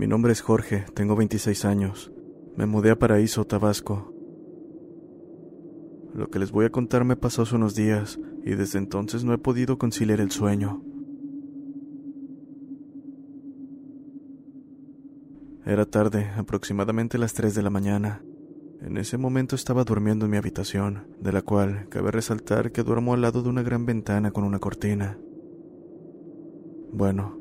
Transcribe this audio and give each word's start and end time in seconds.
Mi 0.00 0.06
nombre 0.06 0.32
es 0.32 0.40
Jorge, 0.40 0.86
tengo 0.94 1.14
26 1.14 1.66
años. 1.66 2.10
Me 2.56 2.64
mudé 2.64 2.90
a 2.90 2.98
Paraíso, 2.98 3.44
Tabasco. 3.44 4.14
Lo 6.14 6.30
que 6.30 6.38
les 6.38 6.52
voy 6.52 6.64
a 6.64 6.70
contar 6.70 7.04
me 7.04 7.16
pasó 7.16 7.42
hace 7.42 7.54
unos 7.54 7.74
días 7.74 8.18
y 8.42 8.52
desde 8.54 8.78
entonces 8.78 9.24
no 9.24 9.34
he 9.34 9.36
podido 9.36 9.76
conciliar 9.76 10.22
el 10.22 10.30
sueño. 10.30 10.82
Era 15.66 15.84
tarde, 15.84 16.30
aproximadamente 16.34 17.18
las 17.18 17.34
3 17.34 17.54
de 17.54 17.62
la 17.62 17.68
mañana. 17.68 18.22
En 18.80 18.96
ese 18.96 19.18
momento 19.18 19.54
estaba 19.54 19.84
durmiendo 19.84 20.24
en 20.24 20.30
mi 20.30 20.38
habitación, 20.38 21.08
de 21.20 21.32
la 21.32 21.42
cual 21.42 21.90
cabe 21.90 22.10
resaltar 22.10 22.72
que 22.72 22.84
duermo 22.84 23.12
al 23.12 23.20
lado 23.20 23.42
de 23.42 23.50
una 23.50 23.62
gran 23.62 23.84
ventana 23.84 24.30
con 24.30 24.44
una 24.44 24.60
cortina. 24.60 25.18
Bueno, 26.90 27.39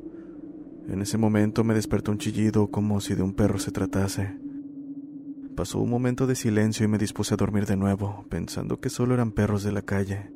en 0.92 1.02
ese 1.02 1.18
momento 1.18 1.64
me 1.64 1.74
despertó 1.74 2.12
un 2.12 2.18
chillido 2.18 2.72
como 2.72 3.00
si 3.00 3.14
de 3.14 3.22
un 3.22 3.34
perro 3.34 3.60
se 3.60 3.72
tratase. 3.72 4.38
Pasó 5.56 5.80
un 5.80 5.90
momento 5.90 6.26
de 6.26 6.36
silencio 6.36 6.86
y 6.86 6.88
me 6.88 6.98
dispuse 6.98 7.34
a 7.34 7.38
dormir 7.38 7.66
de 7.66 7.76
nuevo, 7.76 8.26
pensando 8.30 8.80
que 8.80 8.90
solo 8.90 9.14
eran 9.14 9.32
perros 9.32 9.64
de 9.64 9.72
la 9.72 9.82
calle. 9.82 10.32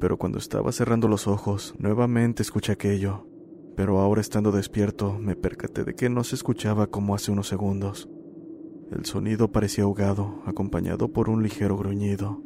Pero 0.00 0.16
cuando 0.16 0.38
estaba 0.38 0.72
cerrando 0.72 1.06
los 1.06 1.28
ojos, 1.28 1.74
nuevamente 1.78 2.42
escuché 2.42 2.72
aquello. 2.72 3.28
Pero 3.76 4.00
ahora 4.00 4.20
estando 4.20 4.52
despierto, 4.52 5.18
me 5.18 5.36
percaté 5.36 5.84
de 5.84 5.94
que 5.94 6.08
no 6.08 6.24
se 6.24 6.34
escuchaba 6.34 6.88
como 6.88 7.14
hace 7.14 7.30
unos 7.30 7.48
segundos. 7.48 8.08
El 8.90 9.04
sonido 9.04 9.52
parecía 9.52 9.84
ahogado, 9.84 10.42
acompañado 10.46 11.12
por 11.12 11.28
un 11.28 11.42
ligero 11.42 11.76
gruñido. 11.76 12.42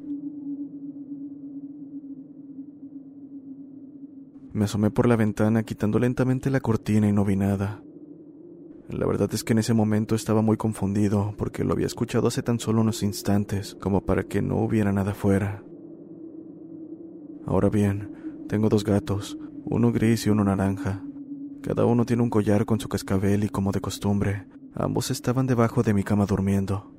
Me 4.58 4.64
asomé 4.64 4.90
por 4.90 5.06
la 5.06 5.14
ventana 5.14 5.62
quitando 5.62 6.00
lentamente 6.00 6.50
la 6.50 6.58
cortina 6.58 7.08
y 7.08 7.12
no 7.12 7.24
vi 7.24 7.36
nada. 7.36 7.80
La 8.88 9.06
verdad 9.06 9.32
es 9.32 9.44
que 9.44 9.52
en 9.52 9.60
ese 9.60 9.72
momento 9.72 10.16
estaba 10.16 10.42
muy 10.42 10.56
confundido 10.56 11.32
porque 11.38 11.62
lo 11.62 11.74
había 11.74 11.86
escuchado 11.86 12.26
hace 12.26 12.42
tan 12.42 12.58
solo 12.58 12.80
unos 12.80 13.04
instantes 13.04 13.76
como 13.76 14.04
para 14.04 14.24
que 14.24 14.42
no 14.42 14.56
hubiera 14.56 14.90
nada 14.90 15.12
afuera. 15.12 15.62
Ahora 17.46 17.68
bien, 17.68 18.10
tengo 18.48 18.68
dos 18.68 18.82
gatos, 18.82 19.38
uno 19.64 19.92
gris 19.92 20.26
y 20.26 20.30
uno 20.30 20.42
naranja. 20.42 21.04
Cada 21.62 21.84
uno 21.84 22.04
tiene 22.04 22.24
un 22.24 22.30
collar 22.30 22.64
con 22.64 22.80
su 22.80 22.88
cascabel 22.88 23.44
y 23.44 23.50
como 23.50 23.70
de 23.70 23.80
costumbre, 23.80 24.48
ambos 24.74 25.12
estaban 25.12 25.46
debajo 25.46 25.84
de 25.84 25.94
mi 25.94 26.02
cama 26.02 26.26
durmiendo. 26.26 26.92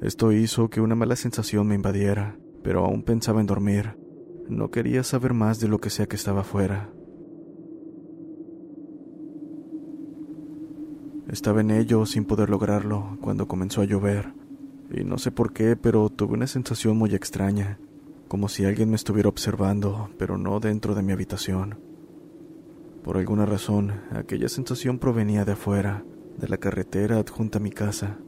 Esto 0.00 0.32
hizo 0.32 0.70
que 0.70 0.80
una 0.80 0.94
mala 0.94 1.14
sensación 1.14 1.66
me 1.66 1.74
invadiera, 1.74 2.38
pero 2.62 2.86
aún 2.86 3.02
pensaba 3.02 3.42
en 3.42 3.46
dormir. 3.46 4.02
No 4.48 4.70
quería 4.70 5.02
saber 5.02 5.32
más 5.32 5.60
de 5.60 5.68
lo 5.68 5.80
que 5.80 5.90
sea 5.90 6.06
que 6.06 6.16
estaba 6.16 6.42
afuera. 6.42 6.90
Estaba 11.28 11.62
en 11.62 11.70
ello 11.70 12.04
sin 12.04 12.26
poder 12.26 12.50
lograrlo 12.50 13.16
cuando 13.20 13.48
comenzó 13.48 13.80
a 13.80 13.86
llover, 13.86 14.34
y 14.90 15.04
no 15.04 15.18
sé 15.18 15.30
por 15.30 15.52
qué, 15.52 15.76
pero 15.76 16.10
tuve 16.10 16.34
una 16.34 16.46
sensación 16.46 16.96
muy 16.98 17.14
extraña, 17.14 17.78
como 18.28 18.48
si 18.48 18.64
alguien 18.64 18.90
me 18.90 18.96
estuviera 18.96 19.30
observando, 19.30 20.10
pero 20.18 20.36
no 20.36 20.60
dentro 20.60 20.94
de 20.94 21.02
mi 21.02 21.12
habitación. 21.12 21.78
Por 23.02 23.16
alguna 23.16 23.46
razón, 23.46 23.92
aquella 24.12 24.48
sensación 24.48 24.98
provenía 24.98 25.44
de 25.44 25.52
afuera, 25.52 26.04
de 26.38 26.48
la 26.48 26.58
carretera 26.58 27.18
adjunta 27.18 27.58
a 27.58 27.62
mi 27.62 27.70
casa. 27.70 28.18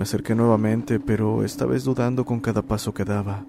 Me 0.00 0.04
acerqué 0.04 0.34
nuevamente, 0.34 0.98
pero 0.98 1.44
esta 1.44 1.66
vez 1.66 1.84
dudando 1.84 2.24
con 2.24 2.40
cada 2.40 2.62
paso 2.62 2.94
que 2.94 3.04
daba. 3.04 3.44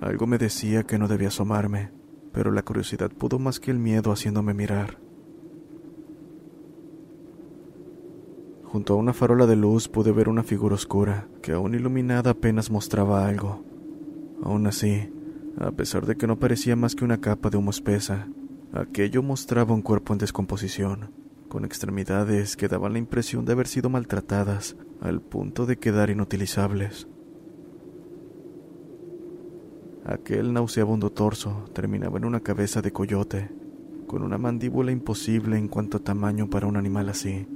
Algo 0.00 0.26
me 0.26 0.38
decía 0.38 0.84
que 0.84 0.96
no 0.96 1.06
debía 1.06 1.28
asomarme, 1.28 1.90
pero 2.32 2.50
la 2.50 2.62
curiosidad 2.62 3.10
pudo 3.10 3.38
más 3.38 3.60
que 3.60 3.70
el 3.70 3.78
miedo 3.78 4.10
haciéndome 4.10 4.54
mirar. 4.54 4.96
Junto 8.64 8.94
a 8.94 8.96
una 8.96 9.12
farola 9.12 9.44
de 9.46 9.54
luz 9.54 9.86
pude 9.86 10.12
ver 10.12 10.30
una 10.30 10.42
figura 10.42 10.76
oscura, 10.76 11.28
que 11.42 11.52
aún 11.52 11.74
iluminada 11.74 12.30
apenas 12.30 12.70
mostraba 12.70 13.28
algo. 13.28 13.62
Aún 14.42 14.66
así, 14.66 15.12
a 15.58 15.72
pesar 15.72 16.06
de 16.06 16.16
que 16.16 16.26
no 16.26 16.38
parecía 16.38 16.74
más 16.74 16.94
que 16.94 17.04
una 17.04 17.20
capa 17.20 17.50
de 17.50 17.58
humo 17.58 17.68
espesa, 17.70 18.28
aquello 18.72 19.22
mostraba 19.22 19.74
un 19.74 19.82
cuerpo 19.82 20.14
en 20.14 20.20
descomposición, 20.20 21.10
con 21.50 21.66
extremidades 21.66 22.56
que 22.56 22.68
daban 22.68 22.94
la 22.94 22.98
impresión 22.98 23.44
de 23.44 23.52
haber 23.52 23.66
sido 23.66 23.90
maltratadas 23.90 24.74
al 25.02 25.20
punto 25.20 25.66
de 25.66 25.78
quedar 25.78 26.10
inutilizables. 26.10 27.08
Aquel 30.04 30.52
nauseabundo 30.52 31.10
torso 31.10 31.64
terminaba 31.72 32.18
en 32.18 32.24
una 32.24 32.40
cabeza 32.40 32.82
de 32.82 32.92
coyote, 32.92 33.50
con 34.06 34.22
una 34.22 34.38
mandíbula 34.38 34.92
imposible 34.92 35.58
en 35.58 35.66
cuanto 35.66 35.96
a 35.96 36.00
tamaño 36.00 36.48
para 36.48 36.68
un 36.68 36.76
animal 36.76 37.08
así. 37.08 37.48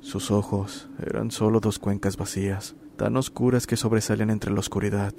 Sus 0.00 0.30
ojos 0.30 0.88
eran 0.98 1.32
solo 1.32 1.58
dos 1.58 1.80
cuencas 1.80 2.16
vacías, 2.16 2.76
tan 2.96 3.16
oscuras 3.16 3.66
que 3.66 3.76
sobresalían 3.76 4.30
entre 4.30 4.52
la 4.52 4.60
oscuridad. 4.60 5.14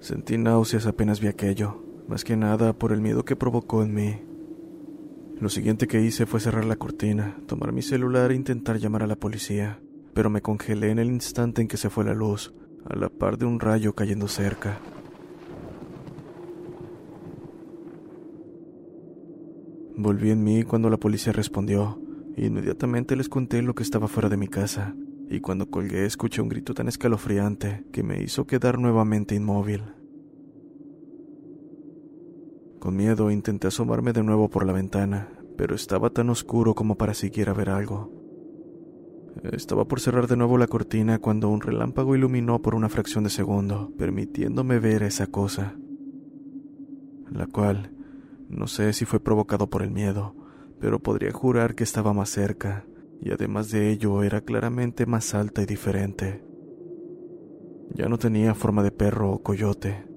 Sentí 0.00 0.36
náuseas 0.36 0.86
apenas 0.86 1.20
vi 1.20 1.28
aquello, 1.28 1.82
más 2.08 2.24
que 2.24 2.36
nada 2.36 2.74
por 2.74 2.92
el 2.92 3.00
miedo 3.00 3.24
que 3.24 3.36
provocó 3.36 3.82
en 3.82 3.94
mí. 3.94 4.29
Lo 5.40 5.48
siguiente 5.48 5.86
que 5.88 6.02
hice 6.02 6.26
fue 6.26 6.38
cerrar 6.38 6.66
la 6.66 6.76
cortina, 6.76 7.34
tomar 7.46 7.72
mi 7.72 7.80
celular 7.80 8.30
e 8.30 8.34
intentar 8.34 8.76
llamar 8.76 9.04
a 9.04 9.06
la 9.06 9.16
policía, 9.16 9.80
pero 10.12 10.28
me 10.28 10.42
congelé 10.42 10.90
en 10.90 10.98
el 10.98 11.08
instante 11.08 11.62
en 11.62 11.68
que 11.68 11.78
se 11.78 11.88
fue 11.88 12.04
la 12.04 12.12
luz, 12.12 12.52
a 12.84 12.94
la 12.94 13.08
par 13.08 13.38
de 13.38 13.46
un 13.46 13.58
rayo 13.58 13.94
cayendo 13.94 14.28
cerca. 14.28 14.78
Volví 19.96 20.30
en 20.30 20.44
mí 20.44 20.62
cuando 20.62 20.90
la 20.90 20.98
policía 20.98 21.32
respondió. 21.32 21.98
Inmediatamente 22.36 23.16
les 23.16 23.30
conté 23.30 23.62
lo 23.62 23.74
que 23.74 23.82
estaba 23.82 24.08
fuera 24.08 24.28
de 24.28 24.36
mi 24.36 24.48
casa, 24.48 24.94
y 25.30 25.40
cuando 25.40 25.70
colgué 25.70 26.04
escuché 26.04 26.42
un 26.42 26.50
grito 26.50 26.74
tan 26.74 26.86
escalofriante 26.86 27.84
que 27.92 28.02
me 28.02 28.22
hizo 28.22 28.46
quedar 28.46 28.78
nuevamente 28.78 29.34
inmóvil. 29.34 29.84
Con 32.80 32.96
miedo 32.96 33.30
intenté 33.30 33.68
asomarme 33.68 34.14
de 34.14 34.22
nuevo 34.22 34.48
por 34.48 34.64
la 34.64 34.72
ventana, 34.72 35.28
pero 35.58 35.74
estaba 35.74 36.08
tan 36.08 36.30
oscuro 36.30 36.74
como 36.74 36.96
para 36.96 37.12
siquiera 37.12 37.52
ver 37.52 37.68
algo. 37.68 38.10
Estaba 39.52 39.84
por 39.84 40.00
cerrar 40.00 40.26
de 40.26 40.36
nuevo 40.38 40.56
la 40.56 40.66
cortina 40.66 41.18
cuando 41.18 41.50
un 41.50 41.60
relámpago 41.60 42.16
iluminó 42.16 42.62
por 42.62 42.74
una 42.74 42.88
fracción 42.88 43.22
de 43.24 43.30
segundo, 43.30 43.92
permitiéndome 43.98 44.78
ver 44.78 45.02
esa 45.02 45.26
cosa, 45.26 45.76
la 47.30 47.46
cual 47.46 47.92
no 48.48 48.66
sé 48.66 48.94
si 48.94 49.04
fue 49.04 49.20
provocado 49.20 49.68
por 49.68 49.82
el 49.82 49.90
miedo, 49.90 50.34
pero 50.80 51.00
podría 51.00 51.32
jurar 51.32 51.74
que 51.74 51.84
estaba 51.84 52.14
más 52.14 52.30
cerca, 52.30 52.86
y 53.20 53.30
además 53.30 53.70
de 53.70 53.90
ello 53.90 54.22
era 54.22 54.40
claramente 54.40 55.04
más 55.04 55.34
alta 55.34 55.62
y 55.62 55.66
diferente. 55.66 56.42
Ya 57.94 58.08
no 58.08 58.18
tenía 58.18 58.54
forma 58.54 58.82
de 58.82 58.90
perro 58.90 59.30
o 59.32 59.42
coyote. 59.42 60.09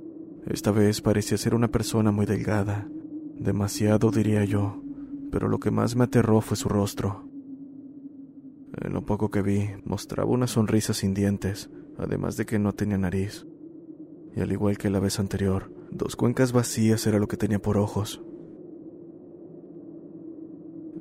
Esta 0.48 0.72
vez 0.72 1.02
parecía 1.02 1.38
ser 1.38 1.56
una 1.56 1.70
persona 1.70 2.12
muy 2.12 2.26
delgada, 2.26 2.88
demasiado 3.40 4.12
diría 4.12 4.46
yo, 4.46 4.82
pero 5.32 5.48
lo 5.48 5.60
que 5.60 5.72
más 5.72 5.96
me 5.96 6.04
aterró 6.04 6.42
fue 6.42 6.58
su 6.58 6.70
rostro. 6.70 7.28
En 8.82 8.94
lo 8.94 9.06
poco 9.06 9.30
que 9.30 9.42
vi, 9.42 9.70
mostraba 9.86 10.30
una 10.30 10.48
sonrisa 10.48 10.94
sin 10.94 11.14
dientes, 11.14 11.70
además 11.98 12.38
de 12.38 12.46
que 12.46 12.60
no 12.60 12.74
tenía 12.74 12.98
nariz. 12.98 13.46
Y 14.36 14.42
al 14.42 14.52
igual 14.52 14.78
que 14.78 14.90
la 14.90 15.00
vez 15.00 15.20
anterior, 15.20 15.72
Dos 15.96 16.16
cuencas 16.16 16.54
vacías 16.54 17.06
era 17.06 17.20
lo 17.20 17.28
que 17.28 17.38
tenía 17.38 17.60
por 17.60 17.78
ojos. 17.78 18.20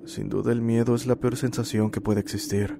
Sin 0.04 0.28
duda 0.28 0.52
el 0.52 0.60
miedo 0.60 0.94
es 0.94 1.06
la 1.06 1.16
peor 1.16 1.36
sensación 1.36 1.90
que 1.90 2.02
puede 2.02 2.20
existir. 2.20 2.78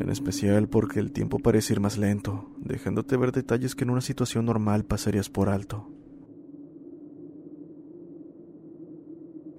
En 0.00 0.10
especial 0.10 0.68
porque 0.68 0.98
el 0.98 1.12
tiempo 1.12 1.38
parece 1.38 1.74
ir 1.74 1.80
más 1.80 1.98
lento, 1.98 2.50
dejándote 2.58 3.16
ver 3.16 3.32
detalles 3.32 3.74
que 3.74 3.84
en 3.84 3.90
una 3.90 4.00
situación 4.00 4.44
normal 4.46 4.84
pasarías 4.84 5.30
por 5.30 5.48
alto. 5.48 5.88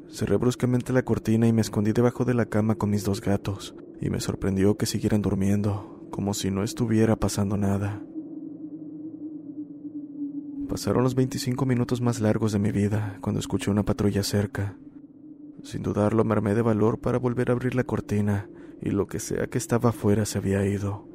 Cerré 0.09 0.37
bruscamente 0.37 0.93
la 0.93 1.03
cortina 1.03 1.47
y 1.47 1.53
me 1.53 1.61
escondí 1.61 1.91
debajo 1.91 2.25
de 2.25 2.33
la 2.33 2.45
cama 2.45 2.75
con 2.75 2.89
mis 2.89 3.03
dos 3.03 3.21
gatos, 3.21 3.75
y 4.01 4.09
me 4.09 4.19
sorprendió 4.19 4.77
que 4.77 4.85
siguieran 4.85 5.21
durmiendo, 5.21 6.07
como 6.11 6.33
si 6.33 6.51
no 6.51 6.63
estuviera 6.63 7.15
pasando 7.15 7.57
nada. 7.57 8.01
Pasaron 10.69 11.03
los 11.03 11.15
25 11.15 11.65
minutos 11.65 12.01
más 12.01 12.19
largos 12.19 12.51
de 12.51 12.59
mi 12.59 12.71
vida 12.71 13.17
cuando 13.21 13.39
escuché 13.39 13.71
una 13.71 13.83
patrulla 13.83 14.23
cerca. 14.23 14.77
Sin 15.63 15.83
dudarlo, 15.83 16.23
me 16.23 16.33
armé 16.33 16.55
de 16.55 16.61
valor 16.61 16.99
para 16.99 17.19
volver 17.19 17.49
a 17.49 17.53
abrir 17.53 17.75
la 17.75 17.83
cortina 17.83 18.49
y 18.81 18.89
lo 18.89 19.07
que 19.07 19.19
sea 19.19 19.48
que 19.48 19.57
estaba 19.57 19.89
afuera 19.89 20.25
se 20.25 20.38
había 20.38 20.66
ido. 20.66 21.07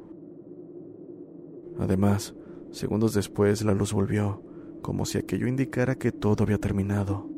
Además, 1.79 2.35
segundos 2.71 3.13
después 3.13 3.63
la 3.63 3.73
luz 3.73 3.93
volvió, 3.93 4.43
como 4.81 5.05
si 5.05 5.17
aquello 5.17 5.47
indicara 5.47 5.95
que 5.95 6.11
todo 6.11 6.43
había 6.43 6.57
terminado. 6.57 7.29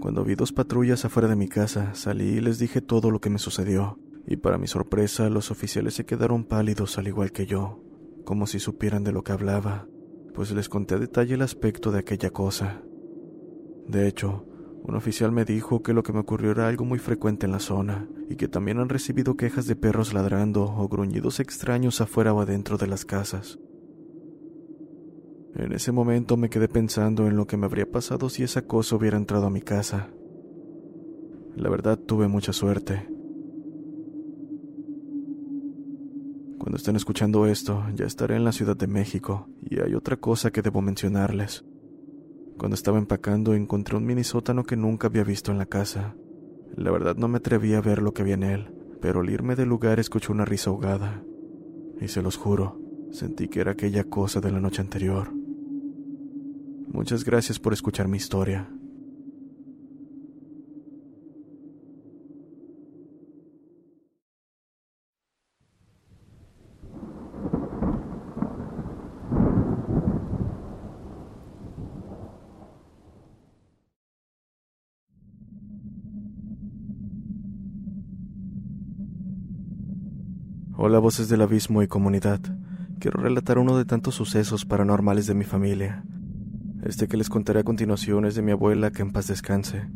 Cuando 0.00 0.24
vi 0.24 0.34
dos 0.34 0.52
patrullas 0.52 1.04
afuera 1.04 1.28
de 1.28 1.36
mi 1.36 1.48
casa, 1.48 1.94
salí 1.94 2.24
y 2.36 2.40
les 2.40 2.58
dije 2.58 2.80
todo 2.82 3.10
lo 3.10 3.20
que 3.20 3.30
me 3.30 3.38
sucedió, 3.38 3.98
y 4.26 4.36
para 4.36 4.58
mi 4.58 4.66
sorpresa 4.66 5.30
los 5.30 5.50
oficiales 5.50 5.94
se 5.94 6.04
quedaron 6.04 6.44
pálidos 6.44 6.98
al 6.98 7.08
igual 7.08 7.32
que 7.32 7.46
yo, 7.46 7.82
como 8.24 8.46
si 8.46 8.58
supieran 8.58 9.04
de 9.04 9.12
lo 9.12 9.22
que 9.22 9.32
hablaba, 9.32 9.86
pues 10.34 10.50
les 10.52 10.68
conté 10.68 10.96
a 10.96 10.98
detalle 10.98 11.34
el 11.34 11.42
aspecto 11.42 11.90
de 11.90 12.00
aquella 12.00 12.30
cosa. 12.30 12.82
De 13.88 14.08
hecho, 14.08 14.46
un 14.86 14.96
oficial 14.96 15.32
me 15.32 15.46
dijo 15.46 15.82
que 15.82 15.94
lo 15.94 16.02
que 16.02 16.12
me 16.12 16.18
ocurrió 16.18 16.50
era 16.50 16.68
algo 16.68 16.84
muy 16.84 16.98
frecuente 16.98 17.46
en 17.46 17.52
la 17.52 17.58
zona, 17.58 18.06
y 18.28 18.36
que 18.36 18.48
también 18.48 18.78
han 18.78 18.90
recibido 18.90 19.34
quejas 19.34 19.66
de 19.66 19.76
perros 19.76 20.12
ladrando 20.12 20.64
o 20.64 20.88
gruñidos 20.88 21.40
extraños 21.40 22.02
afuera 22.02 22.34
o 22.34 22.40
adentro 22.40 22.76
de 22.76 22.86
las 22.86 23.06
casas. 23.06 23.58
En 25.54 25.72
ese 25.72 25.90
momento 25.90 26.36
me 26.36 26.50
quedé 26.50 26.68
pensando 26.68 27.26
en 27.26 27.36
lo 27.36 27.46
que 27.46 27.56
me 27.56 27.64
habría 27.64 27.90
pasado 27.90 28.28
si 28.28 28.42
esa 28.42 28.66
cosa 28.66 28.96
hubiera 28.96 29.16
entrado 29.16 29.46
a 29.46 29.50
mi 29.50 29.62
casa. 29.62 30.10
La 31.56 31.70
verdad 31.70 31.98
tuve 31.98 32.28
mucha 32.28 32.52
suerte. 32.52 33.08
Cuando 36.58 36.76
estén 36.76 36.96
escuchando 36.96 37.46
esto, 37.46 37.84
ya 37.94 38.04
estaré 38.04 38.36
en 38.36 38.44
la 38.44 38.52
Ciudad 38.52 38.76
de 38.76 38.86
México, 38.86 39.48
y 39.62 39.80
hay 39.80 39.94
otra 39.94 40.18
cosa 40.18 40.50
que 40.50 40.60
debo 40.60 40.82
mencionarles. 40.82 41.64
Cuando 42.58 42.74
estaba 42.74 42.98
empacando 42.98 43.54
encontré 43.54 43.96
un 43.96 44.06
mini 44.06 44.24
sótano 44.24 44.64
que 44.64 44.76
nunca 44.76 45.08
había 45.08 45.24
visto 45.24 45.50
en 45.50 45.58
la 45.58 45.66
casa. 45.66 46.14
La 46.76 46.90
verdad 46.90 47.16
no 47.16 47.28
me 47.28 47.38
atreví 47.38 47.74
a 47.74 47.80
ver 47.80 48.00
lo 48.00 48.12
que 48.14 48.22
había 48.22 48.34
en 48.34 48.42
él, 48.42 48.74
pero 49.00 49.20
al 49.20 49.30
irme 49.30 49.56
del 49.56 49.68
lugar 49.68 50.00
escuché 50.00 50.32
una 50.32 50.44
risa 50.44 50.70
ahogada. 50.70 51.22
Y 52.00 52.08
se 52.08 52.22
los 52.22 52.36
juro, 52.36 52.80
sentí 53.10 53.48
que 53.48 53.60
era 53.60 53.72
aquella 53.72 54.04
cosa 54.04 54.40
de 54.40 54.52
la 54.52 54.60
noche 54.60 54.80
anterior. 54.80 55.32
Muchas 56.88 57.24
gracias 57.24 57.58
por 57.58 57.72
escuchar 57.72 58.08
mi 58.08 58.16
historia. 58.16 58.68
Hola 80.86 80.98
voces 80.98 81.30
del 81.30 81.40
abismo 81.40 81.82
y 81.82 81.88
comunidad. 81.88 82.40
Quiero 82.98 83.22
relatar 83.22 83.56
uno 83.56 83.78
de 83.78 83.86
tantos 83.86 84.16
sucesos 84.16 84.66
paranormales 84.66 85.26
de 85.26 85.32
mi 85.32 85.44
familia. 85.44 86.04
Este 86.82 87.08
que 87.08 87.16
les 87.16 87.30
contaré 87.30 87.60
a 87.60 87.64
continuación 87.64 88.26
es 88.26 88.34
de 88.34 88.42
mi 88.42 88.52
abuela, 88.52 88.90
que 88.90 89.00
en 89.00 89.10
paz 89.10 89.26
descanse. 89.26 89.88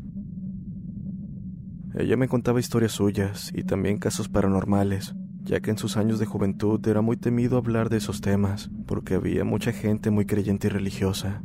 Ella 1.94 2.16
me 2.16 2.26
contaba 2.26 2.58
historias 2.58 2.92
suyas 2.92 3.52
y 3.54 3.64
también 3.64 3.98
casos 3.98 4.30
paranormales, 4.30 5.14
ya 5.42 5.60
que 5.60 5.70
en 5.70 5.76
sus 5.76 5.98
años 5.98 6.18
de 6.18 6.24
juventud 6.24 6.80
era 6.88 7.02
muy 7.02 7.18
temido 7.18 7.58
hablar 7.58 7.90
de 7.90 7.98
esos 7.98 8.22
temas, 8.22 8.70
porque 8.86 9.16
había 9.16 9.44
mucha 9.44 9.72
gente 9.72 10.10
muy 10.10 10.24
creyente 10.24 10.68
y 10.68 10.70
religiosa. 10.70 11.42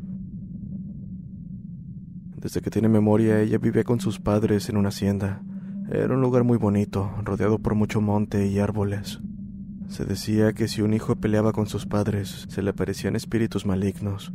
Desde 2.37 2.61
que 2.61 2.69
tiene 2.69 2.87
memoria, 2.87 3.41
ella 3.41 3.57
vivía 3.57 3.83
con 3.83 3.99
sus 3.99 4.21
padres 4.21 4.69
en 4.69 4.77
una 4.77 4.87
hacienda. 4.87 5.43
Era 5.91 6.13
un 6.13 6.21
lugar 6.21 6.45
muy 6.45 6.57
bonito, 6.57 7.11
rodeado 7.25 7.59
por 7.59 7.75
mucho 7.75 7.99
monte 7.99 8.47
y 8.47 8.59
árboles. 8.59 9.19
Se 9.87 10.05
decía 10.05 10.53
que 10.53 10.67
si 10.67 10.81
un 10.81 10.93
hijo 10.93 11.15
peleaba 11.15 11.51
con 11.51 11.67
sus 11.67 11.85
padres, 11.85 12.45
se 12.49 12.61
le 12.61 12.71
aparecían 12.71 13.15
espíritus 13.15 13.65
malignos, 13.65 14.33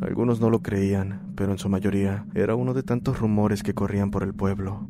algunos 0.00 0.40
no 0.40 0.48
lo 0.48 0.62
creían, 0.62 1.32
pero 1.36 1.52
en 1.52 1.58
su 1.58 1.68
mayoría 1.68 2.26
era 2.34 2.54
uno 2.54 2.72
de 2.72 2.82
tantos 2.82 3.20
rumores 3.20 3.62
que 3.62 3.74
corrían 3.74 4.10
por 4.10 4.22
el 4.22 4.32
pueblo. 4.32 4.88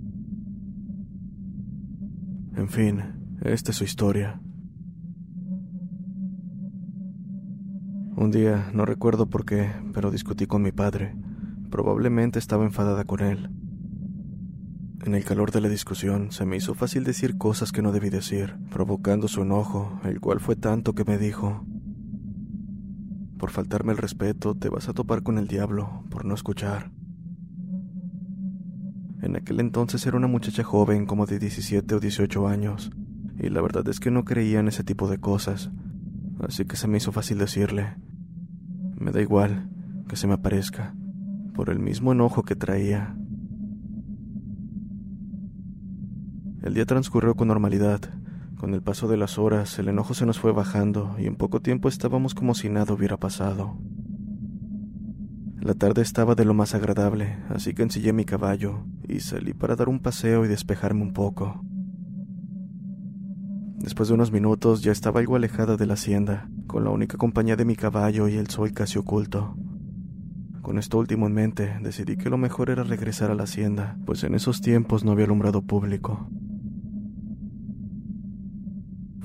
En 2.55 2.69
fin, 2.69 3.03
esta 3.43 3.73
es 3.73 3.77
su 3.77 3.85
historia. 3.85 4.41
Un 8.17 8.31
día, 8.31 8.71
no 8.73 8.85
recuerdo 8.85 9.29
por 9.29 9.45
qué, 9.45 9.73
pero 9.93 10.13
discutí 10.13 10.47
con 10.47 10.63
mi 10.63 10.71
padre. 10.71 11.17
Probablemente 11.71 12.39
estaba 12.39 12.65
enfadada 12.65 13.05
con 13.05 13.21
él. 13.21 13.51
En 15.03 15.15
el 15.15 15.25
calor 15.25 15.51
de 15.51 15.63
la 15.63 15.69
discusión 15.71 16.31
se 16.31 16.45
me 16.45 16.57
hizo 16.57 16.75
fácil 16.75 17.05
decir 17.05 17.39
cosas 17.39 17.73
que 17.73 17.81
no 17.81 17.91
debí 17.91 18.11
decir, 18.11 18.57
provocando 18.71 19.29
su 19.29 19.43
enojo, 19.43 19.99
el 20.05 20.21
cual 20.21 20.41
fue 20.41 20.57
tanto 20.57 20.95
que 20.95 21.05
me 21.05 21.17
dijo, 21.17 21.65
por 23.39 23.51
faltarme 23.51 23.93
el 23.93 23.99
respeto, 23.99 24.55
te 24.55 24.69
vas 24.69 24.91
a 24.91 24.93
topar 24.93 25.23
con 25.23 25.39
el 25.39 25.49
diablo, 25.49 26.05
por 26.11 26.27
no 26.27 26.35
escuchar. 26.35 26.91
En 29.23 29.37
aquel 29.37 29.61
entonces 29.61 30.05
era 30.05 30.19
una 30.19 30.27
muchacha 30.27 30.63
joven 30.65 31.07
como 31.07 31.25
de 31.25 31.39
17 31.39 31.95
o 31.95 32.01
18 32.01 32.47
años, 32.47 32.91
y 33.39 33.49
la 33.49 33.63
verdad 33.63 33.89
es 33.89 34.01
que 34.01 34.11
no 34.11 34.27
creía 34.27 34.61
en 34.61 34.69
ese 34.69 34.85
tipo 34.85 35.09
de 35.09 35.19
cosas, 35.19 35.71
así 36.47 36.67
que 36.67 36.77
se 36.77 36.89
me 36.89 36.99
hizo 36.99 37.11
fácil 37.11 37.39
decirle, 37.39 37.97
me 38.99 39.13
da 39.13 39.23
igual 39.23 39.71
que 40.09 40.17
se 40.17 40.27
me 40.27 40.35
aparezca, 40.35 40.95
por 41.55 41.71
el 41.71 41.79
mismo 41.79 42.13
enojo 42.13 42.43
que 42.43 42.57
traía. 42.57 43.17
El 46.63 46.75
día 46.75 46.85
transcurrió 46.85 47.35
con 47.35 47.49
normalidad, 47.49 48.01
con 48.61 48.75
el 48.75 48.83
paso 48.83 49.09
de 49.09 49.17
las 49.17 49.39
horas, 49.39 49.79
el 49.79 49.89
enojo 49.89 50.13
se 50.13 50.27
nos 50.27 50.39
fue 50.39 50.53
bajando 50.53 51.17
y 51.19 51.25
en 51.25 51.37
poco 51.37 51.63
tiempo 51.63 51.89
estábamos 51.89 52.35
como 52.35 52.55
si 52.55 52.69
nada 52.69 52.93
hubiera 52.93 53.17
pasado. 53.17 53.79
La 55.59 55.73
tarde 55.73 56.03
estaba 56.03 56.35
de 56.35 56.45
lo 56.45 56.53
más 56.53 56.75
agradable, 56.75 57.39
así 57.49 57.73
que 57.73 57.83
ensillé 57.83 58.13
mi 58.13 58.27
caballo 58.27 58.85
y 59.09 59.21
salí 59.21 59.55
para 59.55 59.77
dar 59.77 59.89
un 59.89 60.01
paseo 60.01 60.45
y 60.45 60.49
despejarme 60.49 61.01
un 61.01 61.15
poco. 61.15 61.65
Después 63.79 64.11
de 64.11 64.15
unos 64.15 64.31
minutos 64.31 64.83
ya 64.83 64.93
estaba 64.93 65.21
algo 65.21 65.37
alejada 65.37 65.79
de 65.79 65.87
la 65.87 65.95
hacienda, 65.95 66.51
con 66.67 66.85
la 66.85 66.91
única 66.91 67.17
compañía 67.17 67.57
de 67.57 67.65
mi 67.65 67.77
caballo 67.77 68.29
y 68.29 68.35
el 68.35 68.49
sol 68.49 68.73
casi 68.73 68.99
oculto. 68.99 69.57
Con 70.61 70.79
esto 70.79 70.99
último 70.99 71.27
en 71.27 71.33
mente, 71.33 71.79
decidí 71.83 72.19
que 72.19 72.29
lo 72.29 72.37
mejor 72.37 72.69
era 72.69 72.85
regresar 72.85 73.31
a 73.31 73.35
la 73.35 73.45
hacienda, 73.45 73.97
pues 74.05 74.23
en 74.25 74.35
esos 74.35 74.61
tiempos 74.61 75.03
no 75.03 75.13
había 75.13 75.25
alumbrado 75.25 75.63
público. 75.63 76.29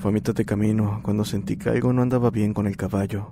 A 0.05 0.12
mitad 0.12 0.35
de 0.35 0.45
camino 0.45 1.00
cuando 1.01 1.25
sentí 1.25 1.57
que 1.57 1.69
algo 1.69 1.91
no 1.91 2.03
andaba 2.03 2.29
bien 2.29 2.53
con 2.53 2.67
el 2.67 2.77
caballo. 2.77 3.31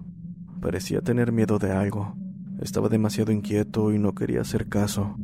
Parecía 0.59 1.01
tener 1.01 1.31
miedo 1.31 1.59
de 1.59 1.71
algo. 1.71 2.15
Estaba 2.59 2.89
demasiado 2.89 3.31
inquieto 3.31 3.93
y 3.93 3.99
no 3.99 4.15
quería 4.15 4.41
hacer 4.41 4.69
caso. 4.69 5.15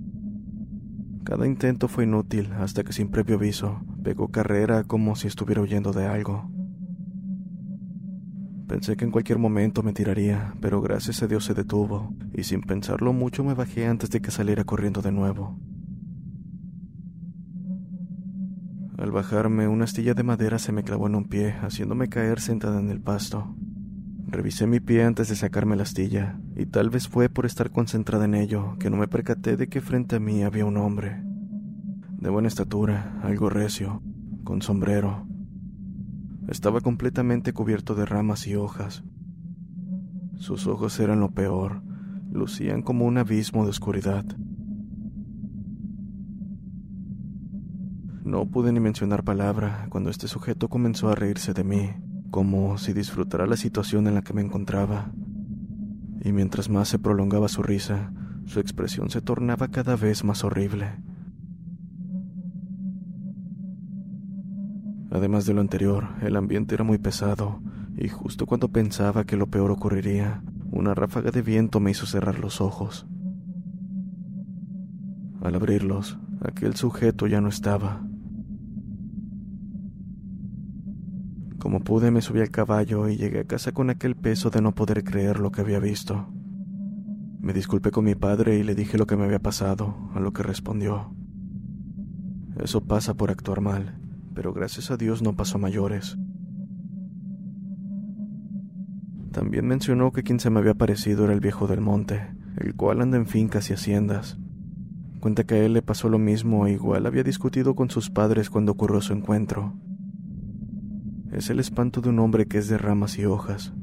Cada 1.23 1.47
intento 1.47 1.87
fue 1.87 2.03
inútil 2.03 2.51
hasta 2.59 2.83
que 2.83 2.93
sin 2.93 3.09
previo 3.09 3.37
aviso 3.37 3.81
pegó 4.03 4.27
carrera 4.27 4.83
como 4.83 5.15
si 5.15 5.25
estuviera 5.25 5.63
huyendo 5.63 5.91
de 5.91 6.05
algo. 6.05 6.51
Pensé 8.67 8.95
que 8.95 9.05
en 9.05 9.11
cualquier 9.11 9.39
momento 9.39 9.81
me 9.81 9.93
tiraría, 9.93 10.53
pero 10.61 10.81
gracias 10.81 11.23
a 11.23 11.27
Dios 11.27 11.45
se 11.45 11.55
detuvo, 11.55 12.13
y 12.31 12.43
sin 12.43 12.61
pensarlo 12.61 13.11
mucho 13.11 13.43
me 13.43 13.55
bajé 13.55 13.87
antes 13.87 14.11
de 14.11 14.21
que 14.21 14.29
saliera 14.29 14.65
corriendo 14.65 15.01
de 15.01 15.11
nuevo. 15.11 15.59
Al 18.99 19.11
bajarme, 19.11 19.65
una 19.69 19.85
astilla 19.85 20.13
de 20.13 20.23
madera 20.23 20.59
se 20.59 20.73
me 20.73 20.83
clavó 20.83 21.07
en 21.07 21.15
un 21.15 21.23
pie, 21.23 21.55
haciéndome 21.61 22.09
caer 22.09 22.41
sentada 22.41 22.81
en 22.81 22.89
el 22.89 22.99
pasto. 22.99 23.55
Revisé 24.27 24.67
mi 24.67 24.81
pie 24.81 25.05
antes 25.05 25.29
de 25.29 25.37
sacarme 25.37 25.77
la 25.77 25.83
astilla, 25.83 26.37
y 26.57 26.65
tal 26.65 26.89
vez 26.89 27.07
fue 27.07 27.29
por 27.29 27.45
estar 27.45 27.71
concentrada 27.71 28.25
en 28.25 28.35
ello 28.35 28.75
que 28.77 28.89
no 28.89 28.97
me 28.97 29.07
percaté 29.07 29.55
de 29.55 29.69
que 29.69 29.79
frente 29.79 30.17
a 30.17 30.19
mí 30.19 30.43
había 30.43 30.65
un 30.65 30.75
hombre. 30.75 31.23
De 32.17 32.29
buena 32.29 32.49
estatura, 32.49 33.17
algo 33.23 33.49
recio, 33.49 34.01
con 34.43 34.61
sombrero. 34.61 35.25
Estaba 36.49 36.81
completamente 36.81 37.53
cubierto 37.53 37.95
de 37.95 38.05
ramas 38.05 38.47
y 38.47 38.55
hojas. 38.55 39.05
Sus 40.35 40.67
ojos 40.67 40.99
eran 40.99 41.21
lo 41.21 41.31
peor, 41.31 41.83
lucían 42.33 42.81
como 42.81 43.05
un 43.05 43.17
abismo 43.17 43.63
de 43.63 43.69
oscuridad. 43.69 44.25
No 48.29 48.45
pude 48.45 48.71
ni 48.71 48.79
mencionar 48.79 49.23
palabra 49.23 49.87
cuando 49.89 50.11
este 50.11 50.27
sujeto 50.27 50.67
comenzó 50.67 51.09
a 51.09 51.15
reírse 51.15 51.55
de 51.55 51.63
mí, 51.63 51.89
como 52.29 52.77
si 52.77 52.93
disfrutara 52.93 53.47
la 53.47 53.57
situación 53.57 54.05
en 54.05 54.13
la 54.13 54.21
que 54.21 54.35
me 54.35 54.41
encontraba. 54.43 55.11
Y 56.23 56.31
mientras 56.31 56.69
más 56.69 56.89
se 56.89 56.99
prolongaba 56.99 57.47
su 57.47 57.63
risa, 57.63 58.13
su 58.45 58.59
expresión 58.59 59.09
se 59.09 59.21
tornaba 59.21 59.69
cada 59.69 59.95
vez 59.95 60.23
más 60.23 60.43
horrible. 60.43 60.91
Además 65.09 65.47
de 65.47 65.55
lo 65.55 65.61
anterior, 65.61 66.09
el 66.21 66.35
ambiente 66.35 66.75
era 66.75 66.83
muy 66.83 66.99
pesado, 66.99 67.63
y 67.97 68.09
justo 68.09 68.45
cuando 68.45 68.67
pensaba 68.67 69.23
que 69.23 69.37
lo 69.37 69.47
peor 69.47 69.71
ocurriría, 69.71 70.43
una 70.69 70.93
ráfaga 70.93 71.31
de 71.31 71.41
viento 71.41 71.79
me 71.79 71.89
hizo 71.89 72.05
cerrar 72.05 72.37
los 72.37 72.61
ojos. 72.61 73.07
Al 75.41 75.55
abrirlos, 75.55 76.19
aquel 76.43 76.75
sujeto 76.75 77.25
ya 77.25 77.41
no 77.41 77.49
estaba. 77.49 78.03
Como 81.59 81.81
pude 81.81 82.09
me 82.09 82.21
subí 82.21 82.39
al 82.39 82.51
caballo 82.51 83.09
y 83.09 83.17
llegué 83.17 83.41
a 83.41 83.43
casa 83.43 83.73
con 83.73 83.89
aquel 83.89 84.15
peso 84.15 84.49
de 84.49 84.61
no 84.61 84.73
poder 84.73 85.03
creer 85.03 85.39
lo 85.39 85.51
que 85.51 85.61
había 85.61 85.79
visto. 85.79 86.29
Me 87.41 87.51
disculpé 87.51 87.91
con 87.91 88.05
mi 88.05 88.15
padre 88.15 88.57
y 88.57 88.63
le 88.63 88.75
dije 88.75 88.97
lo 88.97 89.05
que 89.05 89.17
me 89.17 89.25
había 89.25 89.39
pasado, 89.39 90.09
a 90.15 90.21
lo 90.21 90.31
que 90.31 90.41
respondió. 90.41 91.13
Eso 92.57 92.81
pasa 92.81 93.13
por 93.13 93.29
actuar 93.29 93.59
mal, 93.59 93.99
pero 94.33 94.53
gracias 94.53 94.89
a 94.89 94.97
Dios 94.97 95.21
no 95.21 95.35
pasó 95.35 95.57
a 95.57 95.61
mayores. 95.61 96.17
También 99.31 99.67
mencionó 99.67 100.11
que 100.11 100.23
quien 100.23 100.39
se 100.39 100.49
me 100.49 100.59
había 100.59 100.73
parecido 100.73 101.25
era 101.25 101.33
el 101.33 101.39
viejo 101.41 101.67
del 101.67 101.81
monte, 101.81 102.35
el 102.57 102.73
cual 102.75 103.01
anda 103.01 103.17
en 103.17 103.27
fincas 103.27 103.69
y 103.69 103.73
haciendas. 103.73 104.37
Cuenta 105.19 105.43
que 105.43 105.55
a 105.55 105.65
él 105.65 105.73
le 105.73 105.81
pasó 105.81 106.07
lo 106.07 106.19
mismo 106.19 106.67
e 106.67 106.71
igual 106.71 107.05
había 107.05 107.23
discutido 107.23 107.75
con 107.75 107.89
sus 107.89 108.09
padres 108.09 108.49
cuando 108.49 108.71
ocurrió 108.71 109.01
su 109.01 109.13
encuentro. 109.13 109.73
Es 111.31 111.49
el 111.49 111.59
espanto 111.59 112.01
de 112.01 112.09
un 112.09 112.19
hombre 112.19 112.47
que 112.47 112.57
es 112.57 112.67
de 112.67 112.77
ramas 112.77 113.19
y 113.19 113.25
hojas. 113.25 113.73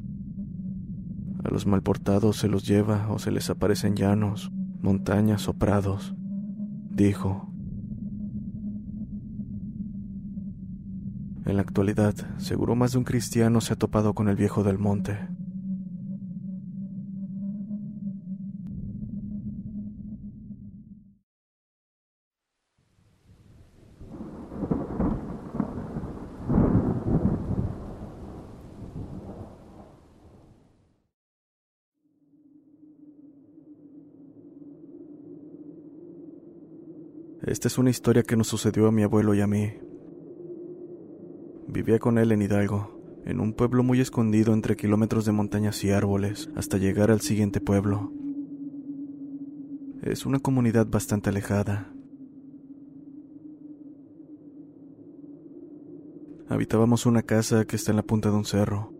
A 1.43 1.49
los 1.49 1.65
malportados 1.65 2.37
se 2.37 2.49
los 2.49 2.67
lleva 2.67 3.09
o 3.09 3.19
se 3.19 3.31
les 3.31 3.49
aparecen 3.49 3.95
llanos, 3.95 4.51
montañas 4.81 5.47
o 5.47 5.53
prados, 5.53 6.13
dijo. 6.89 7.49
En 11.45 11.55
la 11.55 11.61
actualidad, 11.61 12.13
seguro 12.37 12.75
más 12.75 12.91
de 12.91 12.97
un 12.97 13.05
cristiano 13.05 13.61
se 13.61 13.73
ha 13.73 13.77
topado 13.77 14.13
con 14.13 14.27
el 14.27 14.35
viejo 14.35 14.63
del 14.63 14.77
monte. 14.77 15.17
Esta 37.43 37.67
es 37.67 37.77
una 37.77 37.91
historia 37.91 38.23
que 38.23 38.35
nos 38.35 38.47
sucedió 38.47 38.87
a 38.87 38.91
mi 38.91 39.03
abuelo 39.03 39.35
y 39.35 39.41
a 39.41 39.47
mí. 39.47 39.73
Vivía 41.67 41.99
con 41.99 42.17
él 42.17 42.31
en 42.31 42.41
Hidalgo, 42.41 42.99
en 43.25 43.39
un 43.39 43.53
pueblo 43.53 43.83
muy 43.83 44.01
escondido 44.01 44.53
entre 44.53 44.75
kilómetros 44.75 45.25
de 45.25 45.33
montañas 45.33 45.83
y 45.83 45.91
árboles, 45.91 46.49
hasta 46.55 46.77
llegar 46.77 47.11
al 47.11 47.21
siguiente 47.21 47.61
pueblo. 47.61 48.11
Es 50.01 50.25
una 50.25 50.39
comunidad 50.39 50.87
bastante 50.87 51.29
alejada. 51.29 51.93
Habitábamos 56.49 57.05
una 57.05 57.21
casa 57.21 57.65
que 57.65 57.75
está 57.75 57.91
en 57.91 57.97
la 57.97 58.03
punta 58.03 58.31
de 58.31 58.37
un 58.37 58.45
cerro. 58.45 58.93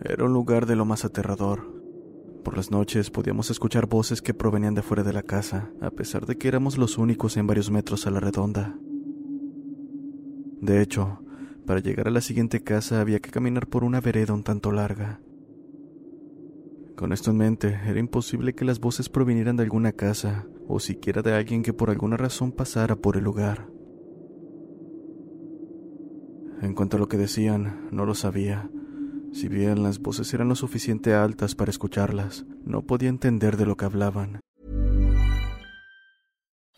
Era 0.00 0.24
un 0.24 0.32
lugar 0.32 0.66
de 0.66 0.76
lo 0.76 0.84
más 0.84 1.04
aterrador. 1.04 1.79
Por 2.44 2.56
las 2.56 2.70
noches 2.70 3.10
podíamos 3.10 3.50
escuchar 3.50 3.86
voces 3.86 4.22
que 4.22 4.32
provenían 4.32 4.74
de 4.74 4.82
fuera 4.82 5.02
de 5.02 5.12
la 5.12 5.22
casa, 5.22 5.70
a 5.80 5.90
pesar 5.90 6.24
de 6.24 6.38
que 6.38 6.48
éramos 6.48 6.78
los 6.78 6.96
únicos 6.96 7.36
en 7.36 7.46
varios 7.46 7.70
metros 7.70 8.06
a 8.06 8.10
la 8.10 8.20
redonda. 8.20 8.78
De 10.60 10.80
hecho, 10.80 11.20
para 11.66 11.80
llegar 11.80 12.08
a 12.08 12.10
la 12.10 12.22
siguiente 12.22 12.62
casa 12.62 13.00
había 13.00 13.20
que 13.20 13.30
caminar 13.30 13.66
por 13.66 13.84
una 13.84 14.00
vereda 14.00 14.32
un 14.32 14.42
tanto 14.42 14.72
larga. 14.72 15.20
Con 16.96 17.12
esto 17.12 17.30
en 17.30 17.36
mente, 17.36 17.78
era 17.86 17.98
imposible 17.98 18.54
que 18.54 18.64
las 18.64 18.80
voces 18.80 19.08
provinieran 19.08 19.56
de 19.56 19.62
alguna 19.62 19.92
casa, 19.92 20.46
o 20.66 20.80
siquiera 20.80 21.22
de 21.22 21.34
alguien 21.34 21.62
que 21.62 21.72
por 21.72 21.90
alguna 21.90 22.16
razón 22.16 22.52
pasara 22.52 22.96
por 22.96 23.16
el 23.16 23.24
lugar. 23.24 23.68
En 26.62 26.74
cuanto 26.74 26.96
a 26.96 27.00
lo 27.00 27.08
que 27.08 27.16
decían, 27.16 27.88
no 27.90 28.04
lo 28.04 28.14
sabía, 28.14 28.70
si 29.32 29.48
bien 29.48 29.82
las 29.82 29.98
voces 29.98 30.32
eran 30.34 30.48
lo 30.48 30.54
suficiente 30.54 31.14
altas 31.14 31.54
para 31.54 31.70
escucharlas, 31.70 32.44
no 32.64 32.82
podía 32.82 33.08
entender 33.08 33.56
de 33.56 33.66
lo 33.66 33.76
que 33.76 33.84
hablaban. 33.84 34.40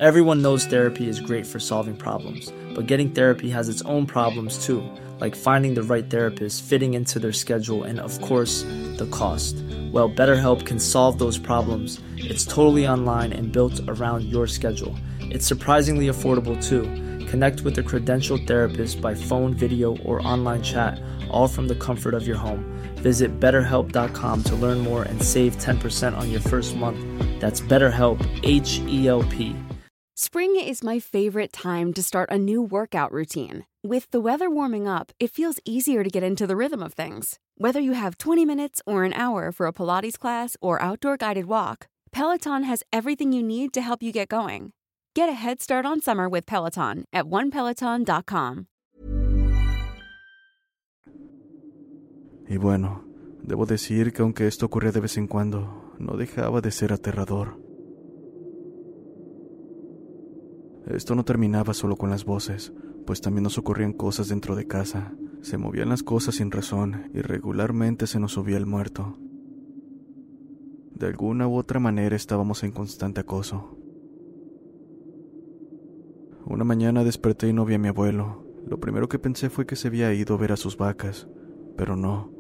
Everyone 0.01 0.43
knows 0.43 0.67
therapy 0.67 1.09
is 1.09 1.21
great 1.21 1.47
for 1.47 1.61
solving 1.61 1.97
problems, 1.97 2.53
but 2.75 2.89
getting 2.89 3.11
therapy 3.11 3.49
has 3.51 3.69
its 3.69 3.83
own 3.83 4.05
problems 4.05 4.67
too, 4.67 4.83
like 5.21 5.37
finding 5.37 5.75
the 5.75 5.83
right 5.83 6.11
therapist, 6.11 6.65
fitting 6.65 6.95
into 6.95 7.21
their 7.21 7.33
schedule, 7.33 7.85
and 7.85 8.01
of 8.01 8.21
course, 8.21 8.65
the 8.97 9.07
cost. 9.13 9.55
Well, 9.93 10.11
BetterHelp 10.11 10.67
can 10.67 10.81
solve 10.81 11.19
those 11.19 11.39
problems. 11.39 12.01
It's 12.17 12.45
totally 12.45 12.89
online 12.89 13.33
and 13.33 13.53
built 13.53 13.81
around 13.87 14.25
your 14.25 14.49
schedule. 14.49 14.97
It's 15.21 15.47
surprisingly 15.47 16.09
affordable 16.09 16.61
too. 16.61 16.83
Connect 17.27 17.61
with 17.61 17.79
a 17.79 17.83
credentialed 17.83 18.47
therapist 18.47 19.01
by 19.01 19.15
phone, 19.15 19.55
video, 19.55 19.97
or 19.99 20.21
online 20.27 20.63
chat 20.65 21.01
all 21.33 21.49
from 21.49 21.69
the 21.69 21.77
comfort 21.77 22.15
of 22.15 22.27
your 22.27 22.37
home. 22.37 22.65
Visit 22.97 23.41
betterhelp.com 23.41 24.43
to 24.45 24.57
learn 24.57 24.79
more 24.79 25.03
and 25.03 25.23
save 25.23 25.57
10% 25.57 26.17
on 26.17 26.31
your 26.31 26.41
first 26.41 26.77
month. 26.77 26.99
That's 27.41 27.61
BetterHelp, 27.61 28.19
H 28.43 28.81
E 28.87 29.09
L 29.09 29.23
P. 29.25 29.57
Spring 30.15 30.55
is 30.61 30.85
my 30.85 30.99
favorite 31.01 31.53
time 31.53 31.93
to 31.95 32.03
start 32.03 32.31
a 32.31 32.39
new 32.39 32.63
workout 32.63 33.11
routine. 33.13 33.65
With 33.83 34.11
the 34.11 34.21
weather 34.21 34.49
warming 34.49 34.87
up, 34.87 35.11
it 35.19 35.33
feels 35.33 35.59
easier 35.65 36.05
to 36.05 36.11
get 36.11 36.23
into 36.23 36.47
the 36.47 36.55
rhythm 36.55 36.83
of 36.83 36.93
things. 36.93 37.39
Whether 37.57 37.81
you 37.81 37.93
have 37.93 38.19
20 38.19 38.45
minutes 38.45 38.81
or 38.87 39.05
an 39.05 39.15
hour 39.15 39.51
for 39.51 39.67
a 39.67 39.73
Pilates 39.73 40.19
class 40.19 40.57
or 40.61 40.81
outdoor 40.81 41.17
guided 41.17 41.47
walk, 41.47 41.87
Peloton 42.13 42.63
has 42.65 42.85
everything 42.93 43.33
you 43.33 43.43
need 43.43 43.73
to 43.73 43.81
help 43.81 44.03
you 44.03 44.13
get 44.13 44.29
going. 44.29 44.73
Get 45.15 45.29
a 45.29 45.33
head 45.33 45.61
start 45.61 45.85
on 45.85 46.01
summer 46.01 46.29
with 46.29 46.47
Peloton 46.47 47.05
at 47.13 47.25
onepeloton.com. 47.25 48.67
Y 52.49 52.57
bueno, 52.57 53.05
debo 53.43 53.67
decir 53.67 54.13
que 54.13 54.23
aunque 54.23 54.47
esto 54.47 54.67
ocurría 54.67 54.93
de 54.93 55.01
vez 55.01 55.17
en 55.17 55.27
cuando, 55.27 55.93
no 55.99 56.17
dejaba 56.17 56.61
de 56.61 56.71
ser 56.71 56.93
aterrador. 56.93 57.61
Esto 60.87 61.15
no 61.15 61.25
terminaba 61.25 61.75
solo 61.75 61.97
con 61.97 62.11
las 62.11 62.25
voces, 62.25 62.73
pues 63.07 63.21
también 63.21 63.45
nos 63.45 63.59
ocurrían 63.59 63.93
cosas 63.93 64.29
dentro 64.29 64.57
de 64.57 64.67
casa. 64.67 65.15
Se 65.41 65.59
movían 65.59 65.89
las 65.89 66.03
cosas 66.03 66.37
sin 66.37 66.51
razón 66.51 67.11
y 67.15 67.21
regularmente 67.21 68.07
se 68.07 68.21
nos 68.21 68.33
subía 68.33 68.57
el 68.57 68.67
muerto. 68.67 69.17
De 70.95 71.07
alguna 71.07 71.49
u 71.49 71.57
otra 71.57 71.81
manera 71.81 72.15
estábamos 72.15 72.63
en 72.63 72.73
constante 72.73 73.21
acoso. 73.21 73.77
Una 76.45 76.65
mañana 76.65 77.05
desperté 77.05 77.49
y 77.49 77.53
no 77.53 77.65
vi 77.65 77.75
a 77.75 77.79
mi 77.79 77.89
abuelo. 77.89 78.45
Lo 78.67 78.79
primero 78.79 79.09
que 79.09 79.19
pensé 79.19 79.51
fue 79.51 79.67
que 79.67 79.77
se 79.77 79.89
había 79.89 80.13
ido 80.13 80.35
a 80.35 80.39
ver 80.39 80.53
a 80.53 80.57
sus 80.57 80.77
vacas, 80.77 81.29
pero 81.77 81.97
no. 81.97 82.32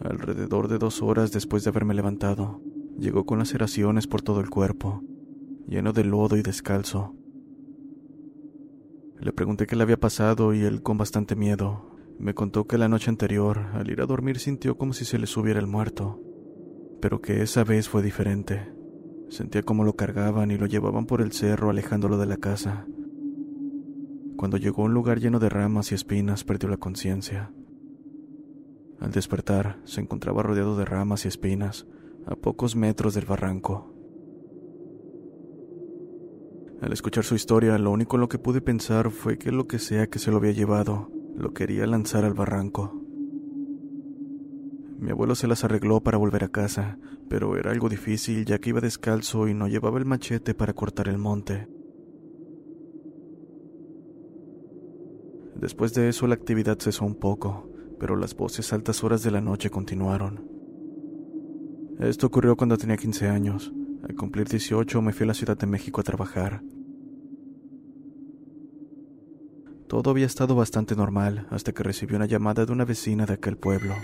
Alrededor 0.00 0.68
de 0.68 0.78
dos 0.78 1.02
horas 1.02 1.32
después 1.32 1.64
de 1.64 1.70
haberme 1.70 1.94
levantado, 1.94 2.62
llegó 2.98 3.26
con 3.26 3.38
laceraciones 3.38 4.06
por 4.06 4.22
todo 4.22 4.40
el 4.40 4.48
cuerpo, 4.48 5.02
lleno 5.66 5.92
de 5.92 6.04
lodo 6.04 6.36
y 6.36 6.42
descalzo. 6.42 7.14
Le 9.18 9.32
pregunté 9.32 9.66
qué 9.66 9.74
le 9.74 9.82
había 9.82 9.98
pasado 9.98 10.54
y 10.54 10.62
él, 10.62 10.82
con 10.82 10.98
bastante 10.98 11.34
miedo, 11.34 11.96
me 12.18 12.34
contó 12.34 12.66
que 12.66 12.78
la 12.78 12.88
noche 12.88 13.10
anterior, 13.10 13.66
al 13.74 13.90
ir 13.90 14.00
a 14.00 14.06
dormir, 14.06 14.38
sintió 14.38 14.76
como 14.76 14.92
si 14.92 15.04
se 15.04 15.18
le 15.18 15.26
subiera 15.26 15.60
el 15.60 15.66
muerto, 15.66 16.20
pero 17.00 17.20
que 17.20 17.42
esa 17.42 17.64
vez 17.64 17.88
fue 17.88 18.02
diferente. 18.02 18.72
Sentía 19.28 19.62
como 19.62 19.84
lo 19.84 19.94
cargaban 19.94 20.50
y 20.50 20.58
lo 20.58 20.66
llevaban 20.66 21.06
por 21.06 21.20
el 21.20 21.32
cerro 21.32 21.70
alejándolo 21.70 22.18
de 22.18 22.26
la 22.26 22.36
casa. 22.36 22.86
Cuando 24.36 24.56
llegó 24.56 24.82
a 24.82 24.84
un 24.86 24.94
lugar 24.94 25.18
lleno 25.18 25.40
de 25.40 25.48
ramas 25.48 25.90
y 25.90 25.96
espinas, 25.96 26.44
perdió 26.44 26.68
la 26.68 26.76
conciencia. 26.76 27.52
Al 29.00 29.12
despertar, 29.12 29.80
se 29.84 30.00
encontraba 30.00 30.42
rodeado 30.42 30.76
de 30.76 30.84
ramas 30.84 31.24
y 31.24 31.28
espinas, 31.28 31.86
a 32.26 32.34
pocos 32.34 32.76
metros 32.76 33.14
del 33.14 33.26
barranco. 33.26 33.94
Al 36.80 36.92
escuchar 36.92 37.24
su 37.24 37.34
historia, 37.34 37.78
lo 37.78 37.90
único 37.90 38.16
en 38.16 38.20
lo 38.20 38.28
que 38.28 38.38
pude 38.38 38.60
pensar 38.60 39.10
fue 39.10 39.38
que 39.38 39.50
lo 39.50 39.66
que 39.66 39.78
sea 39.78 40.08
que 40.08 40.18
se 40.18 40.30
lo 40.30 40.36
había 40.36 40.52
llevado, 40.52 41.10
lo 41.36 41.52
quería 41.52 41.86
lanzar 41.86 42.24
al 42.24 42.34
barranco. 42.34 43.00
Mi 44.98 45.10
abuelo 45.10 45.36
se 45.36 45.46
las 45.46 45.62
arregló 45.62 46.00
para 46.00 46.18
volver 46.18 46.42
a 46.42 46.48
casa, 46.48 46.98
pero 47.28 47.56
era 47.56 47.70
algo 47.70 47.88
difícil 47.88 48.44
ya 48.44 48.58
que 48.58 48.70
iba 48.70 48.80
descalzo 48.80 49.46
y 49.46 49.54
no 49.54 49.68
llevaba 49.68 49.98
el 49.98 50.06
machete 50.06 50.54
para 50.54 50.72
cortar 50.72 51.08
el 51.08 51.18
monte. 51.18 51.68
Después 55.54 55.94
de 55.94 56.08
eso 56.08 56.26
la 56.26 56.34
actividad 56.34 56.78
cesó 56.78 57.04
un 57.04 57.14
poco, 57.14 57.68
pero 57.98 58.16
las 58.16 58.34
voces 58.34 58.72
altas 58.72 59.02
horas 59.04 59.22
de 59.22 59.30
la 59.30 59.40
noche 59.40 59.70
continuaron. 59.70 60.48
Esto 61.98 62.28
ocurrió 62.28 62.56
cuando 62.56 62.78
tenía 62.78 62.96
15 62.96 63.28
años. 63.28 63.72
Al 64.08 64.14
cumplir 64.14 64.46
18 64.46 65.02
me 65.02 65.12
fui 65.12 65.24
a 65.24 65.26
la 65.26 65.34
Ciudad 65.34 65.58
de 65.58 65.66
México 65.66 66.00
a 66.00 66.04
trabajar. 66.04 66.62
Todo 69.88 70.10
había 70.10 70.26
estado 70.26 70.54
bastante 70.54 70.94
normal 70.94 71.46
hasta 71.50 71.72
que 71.72 71.82
recibí 71.82 72.14
una 72.14 72.26
llamada 72.26 72.66
de 72.66 72.72
una 72.72 72.84
vecina 72.84 73.26
de 73.26 73.32
aquel 73.32 73.56
pueblo. 73.56 73.94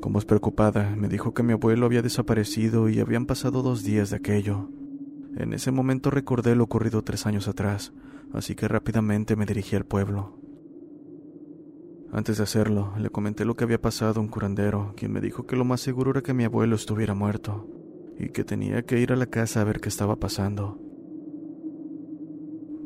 Como 0.00 0.18
es 0.18 0.24
preocupada, 0.24 0.94
me 0.96 1.08
dijo 1.08 1.34
que 1.34 1.42
mi 1.42 1.54
abuelo 1.54 1.86
había 1.86 2.02
desaparecido 2.02 2.88
y 2.88 3.00
habían 3.00 3.26
pasado 3.26 3.62
dos 3.62 3.82
días 3.82 4.10
de 4.10 4.16
aquello. 4.16 4.68
En 5.36 5.52
ese 5.52 5.72
momento 5.72 6.10
recordé 6.10 6.54
lo 6.54 6.64
ocurrido 6.64 7.02
tres 7.02 7.26
años 7.26 7.48
atrás, 7.48 7.92
así 8.32 8.54
que 8.54 8.68
rápidamente 8.68 9.36
me 9.36 9.46
dirigí 9.46 9.74
al 9.74 9.84
pueblo. 9.84 10.38
Antes 12.12 12.36
de 12.36 12.44
hacerlo, 12.44 12.92
le 12.96 13.10
comenté 13.10 13.44
lo 13.44 13.56
que 13.56 13.64
había 13.64 13.80
pasado 13.80 14.20
a 14.20 14.22
un 14.22 14.28
curandero, 14.28 14.94
quien 14.96 15.12
me 15.12 15.20
dijo 15.20 15.46
que 15.46 15.56
lo 15.56 15.64
más 15.64 15.80
seguro 15.80 16.12
era 16.12 16.22
que 16.22 16.34
mi 16.34 16.44
abuelo 16.44 16.76
estuviera 16.76 17.14
muerto, 17.14 17.66
y 18.16 18.28
que 18.28 18.44
tenía 18.44 18.82
que 18.82 19.00
ir 19.00 19.12
a 19.12 19.16
la 19.16 19.26
casa 19.26 19.60
a 19.60 19.64
ver 19.64 19.80
qué 19.80 19.88
estaba 19.88 20.14
pasando. 20.16 20.78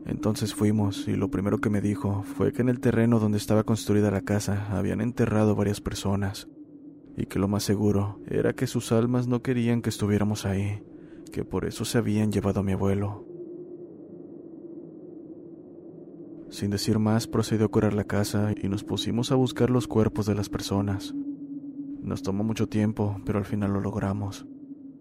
Entonces 0.06 0.54
fuimos, 0.54 1.06
y 1.06 1.16
lo 1.16 1.30
primero 1.30 1.58
que 1.58 1.68
me 1.68 1.82
dijo 1.82 2.22
fue 2.22 2.54
que 2.54 2.62
en 2.62 2.70
el 2.70 2.80
terreno 2.80 3.20
donde 3.20 3.36
estaba 3.36 3.64
construida 3.64 4.10
la 4.10 4.22
casa 4.22 4.68
habían 4.70 5.02
enterrado 5.02 5.54
varias 5.54 5.82
personas, 5.82 6.48
y 7.14 7.26
que 7.26 7.38
lo 7.38 7.48
más 7.48 7.64
seguro 7.64 8.20
era 8.26 8.54
que 8.54 8.66
sus 8.66 8.90
almas 8.92 9.28
no 9.28 9.42
querían 9.42 9.82
que 9.82 9.90
estuviéramos 9.90 10.46
ahí, 10.46 10.82
que 11.28 11.44
por 11.44 11.64
eso 11.64 11.84
se 11.84 11.98
habían 11.98 12.32
llevado 12.32 12.60
a 12.60 12.62
mi 12.62 12.72
abuelo. 12.72 13.24
Sin 16.50 16.70
decir 16.70 16.98
más, 16.98 17.26
procedió 17.26 17.66
a 17.66 17.68
curar 17.68 17.92
la 17.92 18.04
casa 18.04 18.52
y 18.60 18.68
nos 18.68 18.82
pusimos 18.82 19.30
a 19.32 19.34
buscar 19.34 19.70
los 19.70 19.86
cuerpos 19.86 20.26
de 20.26 20.34
las 20.34 20.48
personas. 20.48 21.14
Nos 22.00 22.22
tomó 22.22 22.42
mucho 22.42 22.68
tiempo, 22.68 23.20
pero 23.26 23.38
al 23.38 23.44
final 23.44 23.72
lo 23.74 23.80
logramos. 23.80 24.46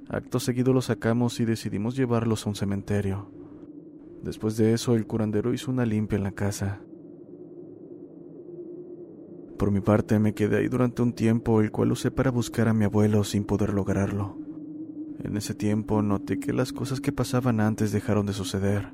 Acto 0.10 0.40
seguido 0.40 0.74
los 0.74 0.86
sacamos 0.86 1.40
y 1.40 1.46
decidimos 1.46 1.96
llevarlos 1.96 2.46
a 2.46 2.50
un 2.50 2.56
cementerio. 2.56 3.32
Después 4.24 4.58
de 4.58 4.74
eso, 4.74 4.96
el 4.96 5.08
curandero 5.08 5.54
hizo 5.54 5.72
una 5.72 5.86
limpia 5.86 6.18
en 6.18 6.24
la 6.24 6.32
casa. 6.32 6.82
Por 9.58 9.72
mi 9.72 9.80
parte, 9.80 10.20
me 10.20 10.34
quedé 10.34 10.58
ahí 10.58 10.68
durante 10.68 11.02
un 11.02 11.14
tiempo, 11.14 11.62
el 11.62 11.72
cual 11.72 11.92
usé 11.92 12.12
para 12.12 12.30
buscar 12.30 12.68
a 12.68 12.74
mi 12.74 12.86
abuelo 12.86 13.24
sin 13.24 13.44
poder 13.44 13.74
lograrlo. 13.74 14.47
En 15.24 15.36
ese 15.36 15.54
tiempo 15.54 16.02
noté 16.02 16.40
que 16.40 16.54
las 16.54 16.74
cosas 16.74 17.02
que 17.02 17.12
pasaban 17.12 17.60
antes 17.60 17.92
dejaron 17.92 18.26
de 18.26 18.34
suceder. 18.34 18.94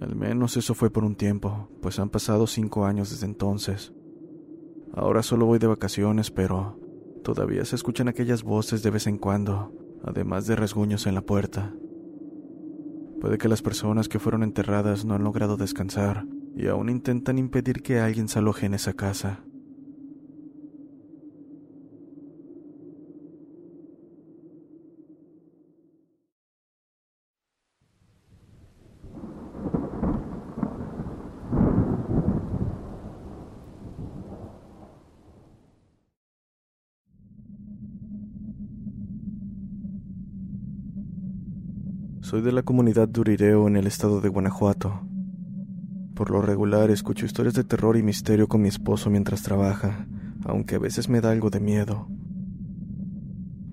Al 0.00 0.16
menos 0.16 0.56
eso 0.56 0.74
fue 0.74 0.90
por 0.90 1.04
un 1.04 1.14
tiempo, 1.14 1.68
pues 1.82 1.98
han 1.98 2.10
pasado 2.10 2.46
cinco 2.46 2.86
años 2.86 3.10
desde 3.10 3.26
entonces. 3.26 3.92
Ahora 4.94 5.22
solo 5.22 5.46
voy 5.46 5.58
de 5.58 5.66
vacaciones, 5.66 6.30
pero 6.30 6.78
todavía 7.22 7.64
se 7.64 7.76
escuchan 7.76 8.08
aquellas 8.08 8.42
voces 8.42 8.82
de 8.82 8.90
vez 8.90 9.06
en 9.06 9.18
cuando, 9.18 9.72
además 10.02 10.46
de 10.46 10.56
rasguños 10.56 11.06
en 11.06 11.14
la 11.14 11.22
puerta. 11.22 11.74
Puede 13.20 13.36
que 13.36 13.48
las 13.48 13.60
personas 13.60 14.08
que 14.08 14.18
fueron 14.18 14.42
enterradas 14.42 15.04
no 15.04 15.14
han 15.14 15.24
logrado 15.24 15.58
descansar 15.58 16.26
y 16.56 16.66
aún 16.68 16.88
intentan 16.88 17.38
impedir 17.38 17.82
que 17.82 18.00
alguien 18.00 18.28
se 18.28 18.38
aloje 18.38 18.66
en 18.66 18.74
esa 18.74 18.94
casa. 18.94 19.44
Soy 42.30 42.42
de 42.42 42.52
la 42.52 42.62
comunidad 42.62 43.08
de 43.08 43.22
Urireo 43.22 43.66
en 43.66 43.74
el 43.74 43.88
estado 43.88 44.20
de 44.20 44.28
Guanajuato. 44.28 45.00
Por 46.14 46.30
lo 46.30 46.40
regular 46.40 46.88
escucho 46.88 47.26
historias 47.26 47.54
de 47.54 47.64
terror 47.64 47.96
y 47.96 48.04
misterio 48.04 48.46
con 48.46 48.62
mi 48.62 48.68
esposo 48.68 49.10
mientras 49.10 49.42
trabaja, 49.42 50.06
aunque 50.44 50.76
a 50.76 50.78
veces 50.78 51.08
me 51.08 51.20
da 51.20 51.32
algo 51.32 51.50
de 51.50 51.58
miedo. 51.58 52.06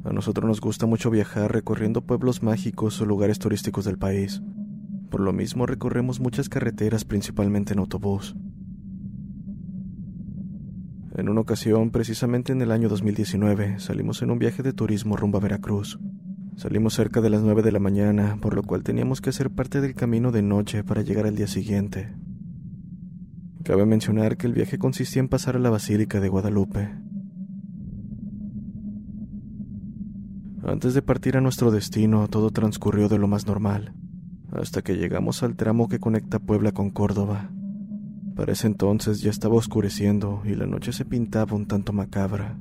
A 0.04 0.12
nosotros 0.12 0.48
nos 0.48 0.60
gusta 0.60 0.88
mucho 0.88 1.12
viajar 1.12 1.54
recorriendo 1.54 2.02
pueblos 2.02 2.41
mágicos 2.41 3.00
o 3.00 3.06
lugares 3.06 3.38
turísticos 3.38 3.86
del 3.86 4.00
país. 4.00 4.41
Por 5.12 5.22
lo 5.22 5.34
mismo 5.34 5.67
recorremos 5.67 6.20
muchas 6.20 6.50
carreteras 6.50 7.06
principalmente 7.06 7.74
en 7.74 7.80
autobús. 7.80 8.36
En 11.15 11.30
una 11.30 11.41
ocasión, 11.41 11.91
precisamente 11.91 12.54
en 12.54 12.62
el 12.63 12.72
año 12.72 12.89
2019, 12.89 13.78
salimos 13.78 14.24
en 14.24 14.32
un 14.32 14.39
viaje 14.39 14.63
de 14.63 14.74
turismo 14.74 15.15
rumbo 15.15 15.38
a 15.38 15.41
Veracruz. 15.41 16.00
Salimos 16.58 16.96
cerca 16.96 17.22
de 17.22 17.30
las 17.30 17.43
nueve 17.43 17.62
de 17.62 17.72
la 17.72 17.78
mañana, 17.78 18.39
por 18.41 18.56
lo 18.56 18.63
cual 18.63 18.82
teníamos 18.82 19.22
que 19.22 19.30
hacer 19.30 19.52
parte 19.52 19.80
del 19.80 19.93
camino 19.93 20.32
de 20.32 20.41
noche 20.41 20.84
para 20.84 21.04
llegar 21.04 21.28
al 21.28 21.36
día 21.36 21.46
siguiente. 21.46 22.15
Cabe 23.63 23.86
mencionar 23.86 24.38
que 24.38 24.48
el 24.48 24.54
viaje 24.54 24.80
consistía 24.80 25.20
en 25.20 25.28
pasar 25.28 25.56
a 25.56 25.60
la 25.60 25.70
Basílica 25.70 26.20
de 26.20 26.30
Guadalupe. 26.30 26.89
Antes 30.63 30.96
de 30.96 31.04
partir 31.04 31.38
a 31.38 31.41
nuestro 31.41 31.70
destino, 31.70 32.28
todo 32.28 32.50
transcurrió 32.50 33.08
de 33.08 33.20
lo 33.20 33.28
más 33.28 33.46
normal, 33.46 33.93
hasta 34.52 34.82
que 34.82 34.98
llegamos 34.98 35.43
al 35.43 35.56
tramo 35.56 35.88
que 35.88 36.00
conecta 36.00 36.39
Puebla 36.39 36.72
con 36.72 36.89
Córdoba. 36.89 37.52
Para 38.36 38.54
ese 38.54 38.65
entonces 38.65 39.22
ya 39.22 39.30
estaba 39.30 39.54
oscureciendo 39.54 40.41
y 40.43 40.56
la 40.56 40.65
noche 40.65 40.91
se 40.91 41.06
pintaba 41.06 41.56
un 41.56 41.67
tanto 41.67 41.93
macabra. 41.93 42.58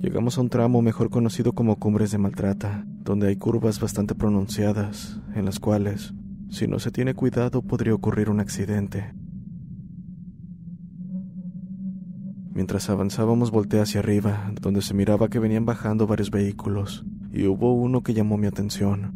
Llegamos 0.00 0.38
a 0.38 0.40
un 0.40 0.48
tramo 0.48 0.80
mejor 0.80 1.10
conocido 1.10 1.52
como 1.52 1.78
Cumbres 1.78 2.10
de 2.10 2.16
Maltrata, 2.16 2.86
donde 3.04 3.28
hay 3.28 3.36
curvas 3.36 3.80
bastante 3.80 4.14
pronunciadas, 4.14 5.20
en 5.34 5.44
las 5.44 5.60
cuales, 5.60 6.14
si 6.48 6.66
no 6.66 6.78
se 6.78 6.90
tiene 6.90 7.12
cuidado, 7.12 7.60
podría 7.60 7.92
ocurrir 7.92 8.30
un 8.30 8.40
accidente. 8.40 9.12
Mientras 12.54 12.88
avanzábamos 12.88 13.50
volteé 13.50 13.80
hacia 13.80 14.00
arriba, 14.00 14.50
donde 14.62 14.80
se 14.80 14.94
miraba 14.94 15.28
que 15.28 15.38
venían 15.38 15.66
bajando 15.66 16.06
varios 16.06 16.30
vehículos, 16.30 17.04
y 17.30 17.46
hubo 17.46 17.74
uno 17.74 18.02
que 18.02 18.14
llamó 18.14 18.38
mi 18.38 18.46
atención. 18.46 19.12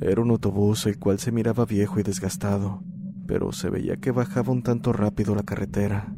Era 0.00 0.22
un 0.22 0.30
autobús 0.30 0.86
el 0.86 0.98
cual 0.98 1.18
se 1.18 1.30
miraba 1.30 1.66
viejo 1.66 2.00
y 2.00 2.02
desgastado, 2.02 2.82
pero 3.26 3.52
se 3.52 3.68
veía 3.68 3.98
que 3.98 4.12
bajaba 4.12 4.50
un 4.50 4.62
tanto 4.62 4.94
rápido 4.94 5.34
la 5.34 5.42
carretera. 5.42 6.14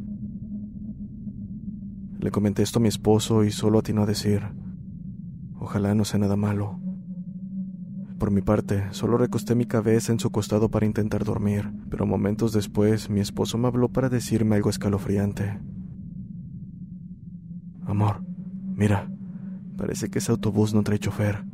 Le 2.20 2.30
comenté 2.30 2.62
esto 2.62 2.78
a 2.78 2.83
mi 2.83 2.88
esposo 2.88 3.44
y 3.44 3.50
solo 3.50 3.78
atinó 3.78 4.02
a 4.02 4.06
decir, 4.06 4.42
ojalá 5.59 5.94
no 5.94 6.04
sea 6.04 6.20
nada 6.20 6.37
malo. 6.37 6.78
Por 8.18 8.30
mi 8.30 8.42
parte, 8.42 8.85
solo 8.90 9.16
recosté 9.16 9.54
mi 9.54 9.64
cabeza 9.64 10.12
en 10.12 10.20
su 10.20 10.30
costado 10.30 10.70
para 10.70 10.85
intentar 10.85 11.24
dormir, 11.24 11.72
pero 11.88 12.04
momentos 12.04 12.52
después 12.52 13.09
mi 13.09 13.20
esposo 13.20 13.56
me 13.56 13.68
habló 13.68 13.88
para 13.88 14.11
decirme 14.11 14.56
algo 14.56 14.68
escalofriante. 14.68 15.59
Amor, 17.87 18.22
mira, 18.74 19.11
parece 19.78 20.11
que 20.11 20.18
ese 20.18 20.30
autobús 20.30 20.74
no 20.74 20.83
trae 20.83 20.98
chofer. 20.98 21.46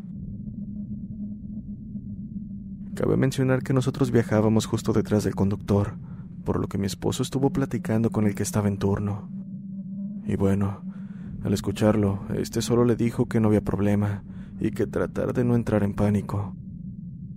Cabe 2.97 3.17
mencionar 3.17 3.63
que 3.63 3.73
nosotros 3.73 4.11
viajábamos 4.11 4.67
justo 4.67 4.93
detrás 4.93 5.23
del 5.23 5.37
conductor, 5.37 5.97
por 6.45 6.59
lo 6.59 6.67
que 6.67 6.79
mi 6.79 6.87
esposo 6.87 7.23
estuvo 7.23 7.51
platicando 7.51 8.11
con 8.11 8.27
el 8.27 8.35
que 8.35 8.43
estaba 8.43 8.67
en 8.67 8.79
turno. 8.79 9.36
Y 10.27 10.37
bueno, 10.37 10.83
al 11.45 11.55
escucharlo, 11.55 12.21
este 12.35 12.61
solo 12.61 12.85
le 12.85 12.97
dijo 12.97 13.27
que 13.27 13.41
no 13.41 13.49
había 13.49 13.61
problema 13.61 14.25
y 14.59 14.71
que 14.71 14.87
tratar 14.87 15.33
de 15.33 15.45
no 15.45 15.55
entrar 15.55 15.83
en 15.83 15.95
pánico. 15.95 16.57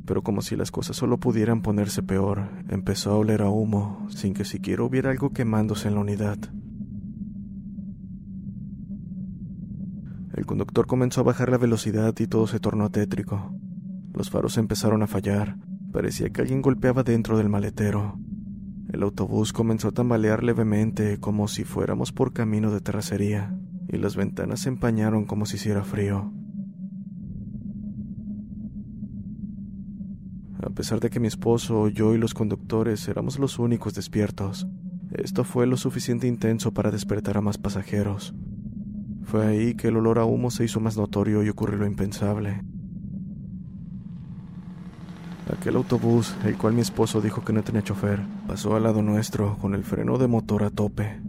Pero 0.06 0.24
como 0.24 0.42
si 0.42 0.56
las 0.56 0.72
cosas 0.72 0.96
solo 0.96 1.20
pudieran 1.20 1.62
ponerse 1.62 2.02
peor, 2.02 2.50
empezó 2.70 3.12
a 3.12 3.18
oler 3.18 3.44
a 3.44 3.50
humo, 3.50 4.08
sin 4.10 4.34
que 4.34 4.46
siquiera 4.46 4.84
hubiera 4.84 5.12
algo 5.12 5.32
quemándose 5.32 5.88
en 5.88 5.94
la 5.94 6.02
unidad. 6.02 6.40
El 10.34 10.46
conductor 10.46 10.88
comenzó 10.88 11.22
a 11.22 11.26
bajar 11.26 11.50
la 11.50 11.58
velocidad 11.58 12.16
y 12.18 12.26
todo 12.26 12.48
se 12.48 12.60
tornó 12.60 12.90
tétrico. 12.90 13.54
Los 14.14 14.30
faros 14.30 14.58
empezaron 14.58 15.04
a 15.04 15.08
fallar. 15.08 15.58
Parecía 15.92 16.30
que 16.30 16.42
alguien 16.42 16.62
golpeaba 16.62 17.04
dentro 17.04 17.38
del 17.38 17.50
maletero. 17.50 18.18
El 18.92 19.04
autobús 19.04 19.54
comenzó 19.54 19.90
a 19.90 19.92
tambalear 19.92 20.44
levemente 20.44 21.20
como 21.20 21.48
si 21.48 21.64
fuéramos 21.64 22.12
por 22.12 22.34
camino 22.34 22.72
de 22.72 22.82
terracería, 22.82 23.56
y 23.88 23.98
las 23.98 24.16
ventanas 24.16 24.62
se 24.62 24.70
empañaron 24.70 25.26
como 25.26 25.46
si 25.46 25.58
hiciera 25.58 25.84
frío. 25.84 26.34
A 30.62 30.70
pesar 30.72 31.00
de 31.00 31.10
que 31.10 31.20
mi 31.20 31.28
esposo, 31.28 31.88
yo 31.88 32.16
y 32.16 32.18
los 32.18 32.34
conductores 32.34 33.08
éramos 33.08 33.38
los 33.38 33.60
únicos 33.60 33.94
despiertos, 33.94 34.68
esto 35.12 35.44
fue 35.44 35.68
lo 35.68 35.78
suficiente 35.78 36.28
intenso 36.28 36.74
para 36.74 36.92
despertar 36.92 37.38
a 37.38 37.42
más 37.42 37.58
pasajeros. 37.58 38.34
Fue 39.24 39.46
ahí 39.46 39.76
que 39.76 39.90
el 39.90 39.98
olor 39.98 40.18
a 40.20 40.26
humo 40.26 40.50
se 40.50 40.66
hizo 40.66 40.80
más 40.80 40.98
notorio 40.98 41.44
y 41.44 41.50
ocurrió 41.50 41.78
lo 41.78 41.86
impensable. 41.86 42.64
Aquel 45.52 45.78
autobús, 45.78 46.36
el 46.46 46.58
cual 46.58 46.74
mi 46.74 46.82
esposo 46.82 47.22
dijo 47.22 47.44
que 47.44 47.54
no 47.54 47.64
tenía 47.64 47.82
chofer, 47.82 48.20
pasó 48.48 48.76
al 48.76 48.84
lado 48.84 49.02
nuestro 49.02 49.58
con 49.58 49.74
el 49.74 49.84
freno 49.84 50.18
de 50.18 50.28
motor 50.28 50.64
a 50.64 50.70
tope. 50.70 51.20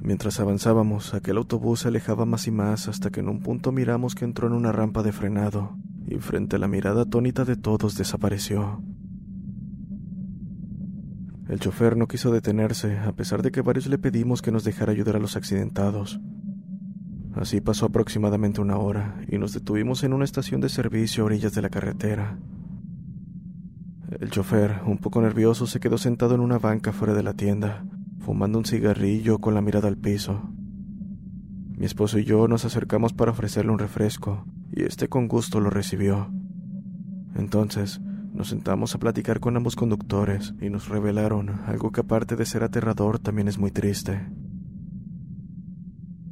Mientras 0.00 0.38
avanzábamos, 0.38 1.12
aquel 1.14 1.38
autobús 1.38 1.80
se 1.80 1.88
alejaba 1.88 2.26
más 2.26 2.46
y 2.46 2.52
más 2.52 2.88
hasta 2.88 3.10
que 3.10 3.20
en 3.20 3.28
un 3.28 3.40
punto 3.40 3.72
miramos 3.72 4.14
que 4.14 4.24
entró 4.24 4.46
en 4.46 4.52
una 4.52 4.70
rampa 4.70 5.02
de 5.02 5.12
frenado 5.12 5.76
y 6.06 6.16
frente 6.16 6.56
a 6.56 6.58
la 6.58 6.68
mirada 6.68 7.02
atónita 7.02 7.44
de 7.44 7.56
todos 7.56 7.96
desapareció. 7.96 8.82
El 11.48 11.58
chofer 11.58 11.96
no 11.96 12.06
quiso 12.06 12.30
detenerse, 12.30 12.98
a 12.98 13.12
pesar 13.12 13.42
de 13.42 13.50
que 13.50 13.62
varios 13.62 13.86
le 13.86 13.98
pedimos 13.98 14.42
que 14.42 14.52
nos 14.52 14.62
dejara 14.62 14.92
ayudar 14.92 15.16
a 15.16 15.20
los 15.20 15.36
accidentados. 15.36 16.20
Así 17.34 17.60
pasó 17.60 17.86
aproximadamente 17.86 18.60
una 18.60 18.76
hora 18.76 19.20
y 19.28 19.38
nos 19.38 19.52
detuvimos 19.52 20.04
en 20.04 20.12
una 20.12 20.24
estación 20.24 20.60
de 20.60 20.68
servicio 20.68 21.22
a 21.22 21.26
orillas 21.26 21.52
de 21.52 21.62
la 21.62 21.68
carretera. 21.68 22.38
El 24.20 24.30
chofer, 24.30 24.80
un 24.86 24.98
poco 24.98 25.20
nervioso, 25.20 25.66
se 25.66 25.80
quedó 25.80 25.98
sentado 25.98 26.34
en 26.36 26.40
una 26.40 26.58
banca 26.58 26.92
fuera 26.92 27.14
de 27.14 27.24
la 27.24 27.34
tienda, 27.34 27.84
fumando 28.20 28.58
un 28.58 28.64
cigarrillo 28.64 29.38
con 29.38 29.54
la 29.54 29.60
mirada 29.60 29.88
al 29.88 29.96
piso. 29.96 30.50
Mi 31.76 31.86
esposo 31.86 32.20
y 32.20 32.24
yo 32.24 32.46
nos 32.46 32.64
acercamos 32.64 33.12
para 33.12 33.32
ofrecerle 33.32 33.72
un 33.72 33.80
refresco, 33.80 34.44
y 34.70 34.84
este 34.84 35.08
con 35.08 35.26
gusto 35.26 35.58
lo 35.58 35.70
recibió. 35.70 36.30
Entonces, 37.34 38.00
nos 38.32 38.48
sentamos 38.48 38.94
a 38.94 38.98
platicar 38.98 39.40
con 39.40 39.56
ambos 39.56 39.74
conductores 39.74 40.54
y 40.60 40.70
nos 40.70 40.88
revelaron 40.88 41.50
algo 41.66 41.90
que 41.90 42.00
aparte 42.00 42.36
de 42.36 42.46
ser 42.46 42.62
aterrador 42.62 43.18
también 43.18 43.48
es 43.48 43.58
muy 43.58 43.72
triste. 43.72 44.28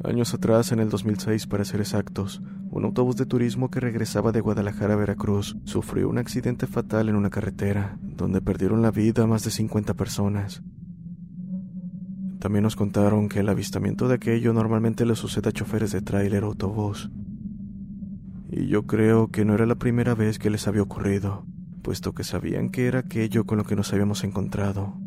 Años 0.05 0.35
atrás, 0.35 0.73
en 0.73 0.81
el 0.81 0.89
2006 0.89 1.47
para 1.47 1.65
ser 1.65 1.81
exactos, 1.81 2.43
un 2.71 2.85
autobús 2.85 3.15
de 3.15 3.25
turismo 3.25 3.71
que 3.71 3.79
regresaba 3.79 4.33
de 4.33 4.41
Guadalajara 4.41 4.95
a 4.95 4.97
Veracruz 4.97 5.57
sufrió 5.65 6.09
un 6.09 6.19
accidente 6.19 6.67
fatal 6.67 7.09
en 7.09 7.15
una 7.15 7.31
carretera, 7.31 7.99
donde 8.03 8.41
perdieron 8.41 8.83
la 8.83 8.91
vida 8.91 9.29
más 9.29 9.45
de 9.45 9.53
50 9.53 9.95
personas. 9.95 10.63
También 12.41 12.65
nos 12.65 12.75
contaron 12.75 13.29
que 13.29 13.39
el 13.39 13.49
avistamiento 13.49 14.09
de 14.09 14.15
aquello 14.15 14.53
normalmente 14.53 15.07
le 15.07 15.15
sucede 15.15 15.51
a 15.51 15.53
choferes 15.53 15.93
de 15.93 16.03
tráiler 16.03 16.43
o 16.43 16.49
autobús. 16.49 17.09
Y 18.51 18.67
yo 18.67 18.89
creo 18.89 19.29
que 19.29 19.45
no 19.45 19.55
era 19.55 19.67
la 19.67 19.77
primera 19.77 20.17
vez 20.17 20.41
que 20.41 20.51
les 20.51 20.67
había 20.67 20.83
ocurrido, 20.83 21.47
puesto 21.83 22.13
que 22.13 22.25
sabían 22.25 22.71
que 22.71 22.89
era 22.89 22.99
aquello 22.99 23.45
con 23.45 23.59
lo 23.59 23.65
que 23.65 23.77
nos 23.77 23.93
habíamos 23.93 24.25
encontrado. 24.25 25.02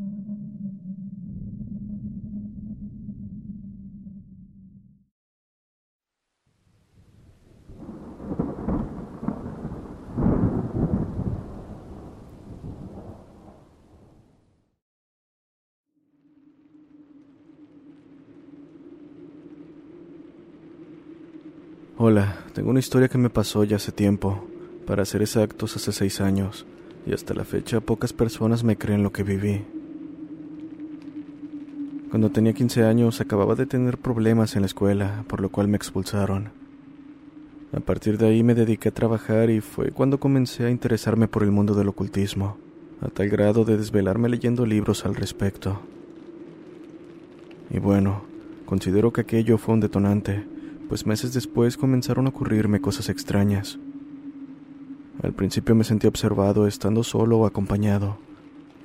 Hola, 21.97 22.43
tengo 22.51 22.71
una 22.71 22.79
historia 22.79 23.07
que 23.07 23.17
me 23.17 23.29
pasó 23.29 23.63
ya 23.63 23.77
hace 23.77 23.93
tiempo, 23.93 24.45
para 24.85 25.05
ser 25.05 25.21
exactos 25.21 25.77
hace 25.77 25.93
seis 25.93 26.19
años, 26.19 26.65
y 27.07 27.13
hasta 27.13 27.33
la 27.33 27.45
fecha 27.45 27.79
pocas 27.79 28.11
personas 28.11 28.65
me 28.65 28.75
creen 28.75 29.01
lo 29.01 29.13
que 29.13 29.23
viví. 29.23 29.61
Cuando 32.09 32.31
tenía 32.31 32.51
15 32.51 32.83
años 32.83 33.21
acababa 33.21 33.55
de 33.55 33.65
tener 33.65 33.97
problemas 33.97 34.57
en 34.57 34.63
la 34.63 34.65
escuela, 34.65 35.23
por 35.29 35.39
lo 35.39 35.47
cual 35.47 35.69
me 35.69 35.77
expulsaron. 35.77 36.49
A 37.71 37.79
partir 37.79 38.17
de 38.17 38.27
ahí 38.27 38.43
me 38.43 38.55
dediqué 38.55 38.89
a 38.89 38.93
trabajar 38.93 39.49
y 39.49 39.61
fue 39.61 39.91
cuando 39.91 40.19
comencé 40.19 40.65
a 40.65 40.71
interesarme 40.71 41.29
por 41.29 41.43
el 41.43 41.51
mundo 41.51 41.75
del 41.75 41.87
ocultismo, 41.87 42.57
a 42.99 43.07
tal 43.07 43.29
grado 43.29 43.63
de 43.63 43.77
desvelarme 43.77 44.27
leyendo 44.27 44.65
libros 44.65 45.05
al 45.05 45.15
respecto. 45.15 45.79
Y 47.69 47.79
bueno, 47.79 48.23
considero 48.65 49.13
que 49.13 49.21
aquello 49.21 49.57
fue 49.57 49.75
un 49.75 49.79
detonante, 49.79 50.43
pues 50.87 51.05
meses 51.05 51.33
después 51.33 51.77
comenzaron 51.77 52.25
a 52.25 52.29
ocurrirme 52.29 52.81
cosas 52.81 53.09
extrañas. 53.09 53.79
Al 55.23 55.33
principio 55.33 55.75
me 55.75 55.83
sentí 55.83 56.07
observado 56.07 56.67
estando 56.67 57.03
solo 57.03 57.39
o 57.39 57.45
acompañado, 57.45 58.17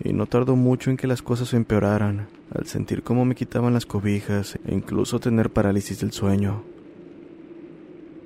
y 0.03 0.13
no 0.13 0.27
tardó 0.27 0.57
mucho 0.57 0.91
en 0.91 0.97
que 0.97 1.07
las 1.07 1.23
cosas 1.23 1.53
empeoraran, 1.53 2.29
al 2.55 2.67
sentir 2.67 3.03
cómo 3.03 3.25
me 3.25 3.35
quitaban 3.35 3.75
las 3.75 3.87
cobijas 3.87 4.59
e 4.67 4.75
incluso 4.75 5.21
tener 5.21 5.51
parálisis 5.51 6.01
del 6.01 6.13
sueño. 6.13 6.63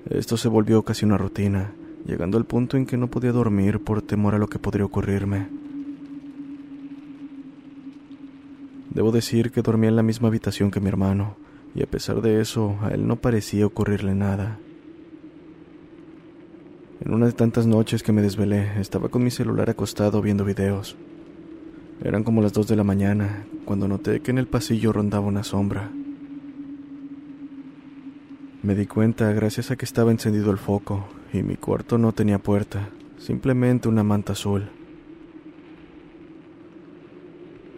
Esto 0.08 0.36
se 0.36 0.48
volvió 0.48 0.82
casi 0.82 1.04
una 1.04 1.18
rutina, 1.18 1.72
llegando 2.06 2.38
al 2.38 2.44
punto 2.44 2.76
en 2.76 2.86
que 2.86 2.96
no 2.96 3.08
podía 3.08 3.32
dormir 3.32 3.80
por 3.80 4.02
temor 4.02 4.34
a 4.34 4.38
lo 4.38 4.48
que 4.48 4.58
podría 4.58 4.84
ocurrirme. 4.84 5.48
Debo 8.90 9.10
decir 9.10 9.50
que 9.50 9.62
dormía 9.62 9.88
en 9.88 9.96
la 9.96 10.02
misma 10.02 10.28
habitación 10.28 10.70
que 10.70 10.78
mi 10.78 10.88
hermano, 10.88 11.36
y 11.74 11.82
a 11.82 11.86
pesar 11.86 12.20
de 12.22 12.40
eso, 12.40 12.78
a 12.82 12.88
él 12.90 13.06
no 13.06 13.16
parecía 13.16 13.66
ocurrirle 13.66 14.14
nada. 14.14 14.58
En 17.00 17.12
una 17.12 17.26
de 17.26 17.32
tantas 17.32 17.66
noches 17.66 18.02
que 18.02 18.12
me 18.12 18.22
desvelé, 18.22 18.80
estaba 18.80 19.08
con 19.08 19.24
mi 19.24 19.30
celular 19.30 19.68
acostado 19.68 20.22
viendo 20.22 20.44
videos. 20.44 20.96
Eran 22.02 22.24
como 22.24 22.40
las 22.42 22.52
dos 22.52 22.68
de 22.68 22.76
la 22.76 22.84
mañana, 22.84 23.44
cuando 23.64 23.88
noté 23.88 24.20
que 24.20 24.30
en 24.30 24.38
el 24.38 24.46
pasillo 24.46 24.92
rondaba 24.92 25.26
una 25.26 25.42
sombra. 25.42 25.90
Me 28.62 28.74
di 28.74 28.86
cuenta 28.86 29.32
gracias 29.32 29.70
a 29.70 29.76
que 29.76 29.84
estaba 29.84 30.10
encendido 30.10 30.50
el 30.50 30.58
foco, 30.58 31.06
y 31.32 31.42
mi 31.42 31.56
cuarto 31.56 31.98
no 31.98 32.12
tenía 32.12 32.38
puerta, 32.38 32.88
simplemente 33.18 33.88
una 33.88 34.02
manta 34.02 34.32
azul. 34.32 34.70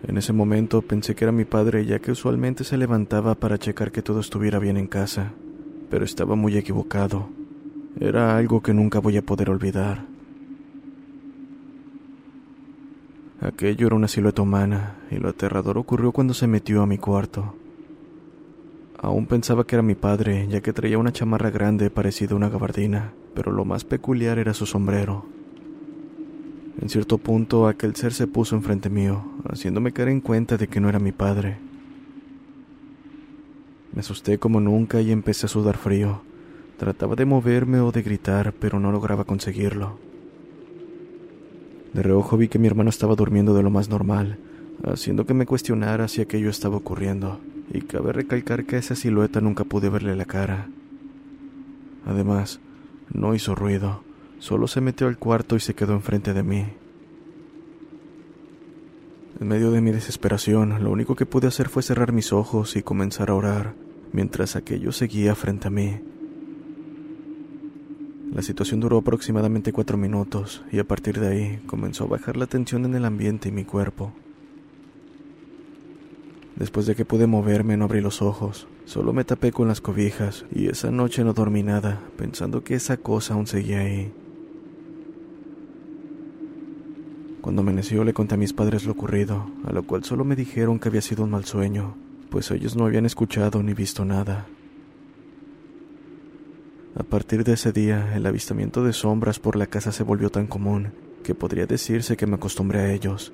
En 0.07 0.17
ese 0.17 0.33
momento 0.33 0.83
pensé 0.83 1.17
que 1.17 1.25
era 1.25 1.33
mi 1.33 1.45
padre 1.45 1.85
ya 1.85 1.99
que 1.99 2.13
usualmente 2.13 2.63
se 2.63 2.77
levantaba 2.77 3.35
para 3.35 3.59
checar 3.59 3.91
que 3.91 4.03
todo 4.03 4.21
estuviera 4.21 4.61
bien 4.61 4.77
en 4.77 4.87
casa, 4.87 5.33
pero 5.91 6.05
estaba 6.05 6.37
muy 6.37 6.57
equivocado. 6.57 7.29
Era 7.99 8.37
algo 8.37 8.63
que 8.63 8.73
nunca 8.73 9.01
voy 9.01 9.17
a 9.17 9.23
poder 9.23 9.51
olvidar. 9.51 10.05
Aquello 13.41 13.89
era 13.89 13.97
una 13.97 14.09
silueta 14.09 14.43
humana, 14.43 14.97
y 15.11 15.17
lo 15.17 15.29
aterrador 15.29 15.77
ocurrió 15.77 16.13
cuando 16.13 16.35
se 16.35 16.47
metió 16.47 16.83
a 16.83 16.87
mi 16.87 16.99
cuarto. 16.99 17.55
Aún 18.99 19.27
pensaba 19.27 19.67
que 19.67 19.77
era 19.77 19.83
mi 19.83 19.95
padre, 19.95 20.47
ya 20.49 20.61
que 20.61 20.73
traía 20.73 20.99
una 20.99 21.13
chamarra 21.13 21.51
grande 21.51 21.91
parecida 21.91 22.33
a 22.33 22.37
una 22.37 22.49
gabardina, 22.49 23.13
pero 23.35 23.53
lo 23.53 23.65
más 23.65 23.85
peculiar 23.85 24.39
era 24.39 24.55
su 24.55 24.67
sombrero. 24.67 25.36
En 26.81 26.89
cierto 26.91 27.19
punto 27.19 27.67
aquel 27.67 27.97
ser 27.97 28.13
se 28.13 28.27
puso 28.27 28.55
enfrente 28.55 28.91
mío, 28.91 29.25
haciéndome 29.49 29.93
caer 29.93 30.09
en 30.11 30.21
cuenta 30.21 30.57
de 30.57 30.69
que 30.69 30.81
no 30.81 30.89
era 30.89 30.99
mi 30.99 31.13
padre. 31.13 31.59
Me 33.95 34.01
asusté 34.01 34.39
como 34.39 34.61
nunca 34.61 35.01
y 35.01 35.11
empecé 35.11 35.47
a 35.47 35.49
sudar 35.49 35.79
frío. 35.79 36.21
Trataba 36.77 37.17
de 37.17 37.25
moverme 37.25 37.81
o 37.81 37.93
de 37.93 38.03
gritar, 38.03 38.53
pero 38.53 38.79
no 38.79 38.93
lograba 38.93 39.25
conseguirlo. 39.25 39.99
De 41.95 42.03
reojo 42.03 42.37
vi 42.37 42.49
que 42.49 42.59
mi 42.59 42.67
hermano 42.67 42.91
estaba 42.91 43.15
durmiendo 43.15 43.55
de 43.55 43.63
lo 43.63 43.71
más 43.71 43.89
normal, 43.89 44.39
haciendo 44.85 45.25
que 45.25 45.33
me 45.33 45.47
cuestionara 45.47 46.09
si 46.09 46.21
aquello 46.21 46.51
estaba 46.51 46.77
ocurriendo, 46.77 47.41
y 47.73 47.81
cabe 47.81 48.13
recalcar 48.13 48.67
que 48.67 48.77
a 48.77 48.81
esa 48.81 48.95
silueta 48.95 49.41
nunca 49.41 49.65
pude 49.65 49.89
verle 49.89 50.15
la 50.15 50.27
cara. 50.27 50.69
Además, 52.05 52.61
no 53.11 53.35
hizo 53.35 53.55
ruido, 53.55 54.03
Solo 54.39 54.69
se 54.69 54.81
metió 54.81 55.07
al 55.07 55.19
cuarto 55.19 55.57
y 55.57 55.61
se 55.61 55.75
quedó 55.75 55.95
enfrente 55.95 56.35
de 56.35 56.43
mí. 56.43 56.67
En 59.41 59.49
medio 59.49 59.71
de 59.71 59.81
mi 59.81 59.91
desesperación, 59.91 60.83
lo 60.83 60.91
único 60.91 61.15
que 61.15 61.27
pude 61.27 61.47
hacer 61.47 61.69
fue 61.69 61.83
cerrar 61.83 62.13
mis 62.13 62.33
ojos 62.33 62.77
y 62.77 62.83
comenzar 62.83 63.31
a 63.31 63.35
orar, 63.35 63.75
mientras 64.13 64.57
aquello 64.57 64.93
seguía 64.93 65.35
frente 65.35 65.69
a 65.69 65.71
mí. 65.71 66.01
La 68.33 68.43
situación 68.43 68.81
duró 68.81 68.99
aproximadamente 68.99 69.73
cuatro 69.73 69.97
minutos 69.97 70.63
y 70.73 70.79
a 70.79 70.85
partir 70.85 71.21
de 71.21 71.29
ahí 71.29 71.63
comenzó 71.67 72.05
a 72.05 72.09
bajar 72.09 72.37
la 72.37 72.47
tensión 72.47 72.85
en 72.85 72.95
el 72.95 73.05
ambiente 73.05 73.49
y 73.49 73.53
mi 73.53 73.65
cuerpo. 73.65 74.13
Después 76.57 76.87
de 76.87 76.95
que 76.95 77.05
pude 77.05 77.27
moverme 77.27 77.77
no 77.77 77.85
abrí 77.85 78.01
los 78.01 78.23
ojos, 78.23 78.67
solo 78.87 79.13
me 79.13 79.25
tapé 79.25 79.53
con 79.53 79.69
las 79.69 79.83
cobijas 79.83 80.47
y 80.51 80.69
esa 80.69 80.91
noche 80.91 81.25
no 81.25 81.35
dormí 81.35 81.63
nada, 81.63 82.03
pensando 82.17 82.65
que 82.65 82.75
esa 82.75 82.97
cosa 82.97 83.35
aún 83.35 83.47
seguía 83.47 83.81
ahí. 83.81 84.13
Cuando 87.47 87.63
amaneció 87.63 88.03
le 88.03 88.13
conté 88.13 88.35
a 88.35 88.39
mis 88.39 88.53
padres 88.53 88.87
lo 88.87 88.91
ocurrido, 88.91 89.49
a 89.65 89.73
lo 89.73 89.85
cual 89.85 90.03
solo 90.03 90.25
me 90.25 90.35
dijeron 90.35 90.81
que 90.81 90.89
había 90.89 91.01
sido 91.01 91.23
un 91.23 91.31
mal 91.31 91.45
sueño, 91.45 91.95
pues 92.29 92.51
ellos 92.51 92.75
no 92.75 92.87
habían 92.87 93.07
escuchado 93.07 93.63
ni 93.63 93.73
visto 93.73 94.05
nada. 94.05 94.49
A 96.97 97.05
partir 97.05 97.45
de 97.45 97.53
ese 97.53 97.71
día, 97.71 98.17
el 98.17 98.27
avistamiento 98.27 98.83
de 98.83 98.93
sombras 98.93 99.39
por 99.39 99.55
la 99.55 99.69
casa 99.69 99.93
se 99.93 100.03
volvió 100.03 100.29
tan 100.29 100.49
común 100.49 100.89
que 101.23 101.37
podría 101.37 101.67
decirse 101.67 102.17
que 102.17 102.27
me 102.27 102.35
acostumbré 102.35 102.81
a 102.81 102.93
ellos. 102.93 103.33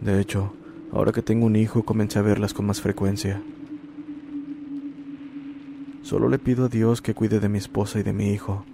De 0.00 0.18
hecho, 0.18 0.54
ahora 0.90 1.12
que 1.12 1.20
tengo 1.20 1.44
un 1.44 1.56
hijo 1.56 1.82
comencé 1.82 2.18
a 2.18 2.22
verlas 2.22 2.54
con 2.54 2.64
más 2.64 2.80
frecuencia. 2.80 3.42
Solo 6.00 6.30
le 6.30 6.38
pido 6.38 6.64
a 6.64 6.68
Dios 6.70 7.02
que 7.02 7.12
cuide 7.12 7.40
de 7.40 7.50
mi 7.50 7.58
esposa 7.58 7.98
y 7.98 8.04
de 8.04 8.14
mi 8.14 8.32
hijo, 8.32 8.64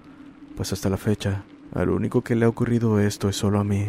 pues 0.54 0.72
hasta 0.72 0.88
la 0.88 0.96
fecha, 0.96 1.42
al 1.74 1.90
único 1.90 2.22
que 2.22 2.36
le 2.36 2.44
ha 2.44 2.48
ocurrido 2.48 3.00
esto 3.00 3.28
es 3.28 3.34
solo 3.34 3.58
a 3.58 3.64
mí. 3.64 3.88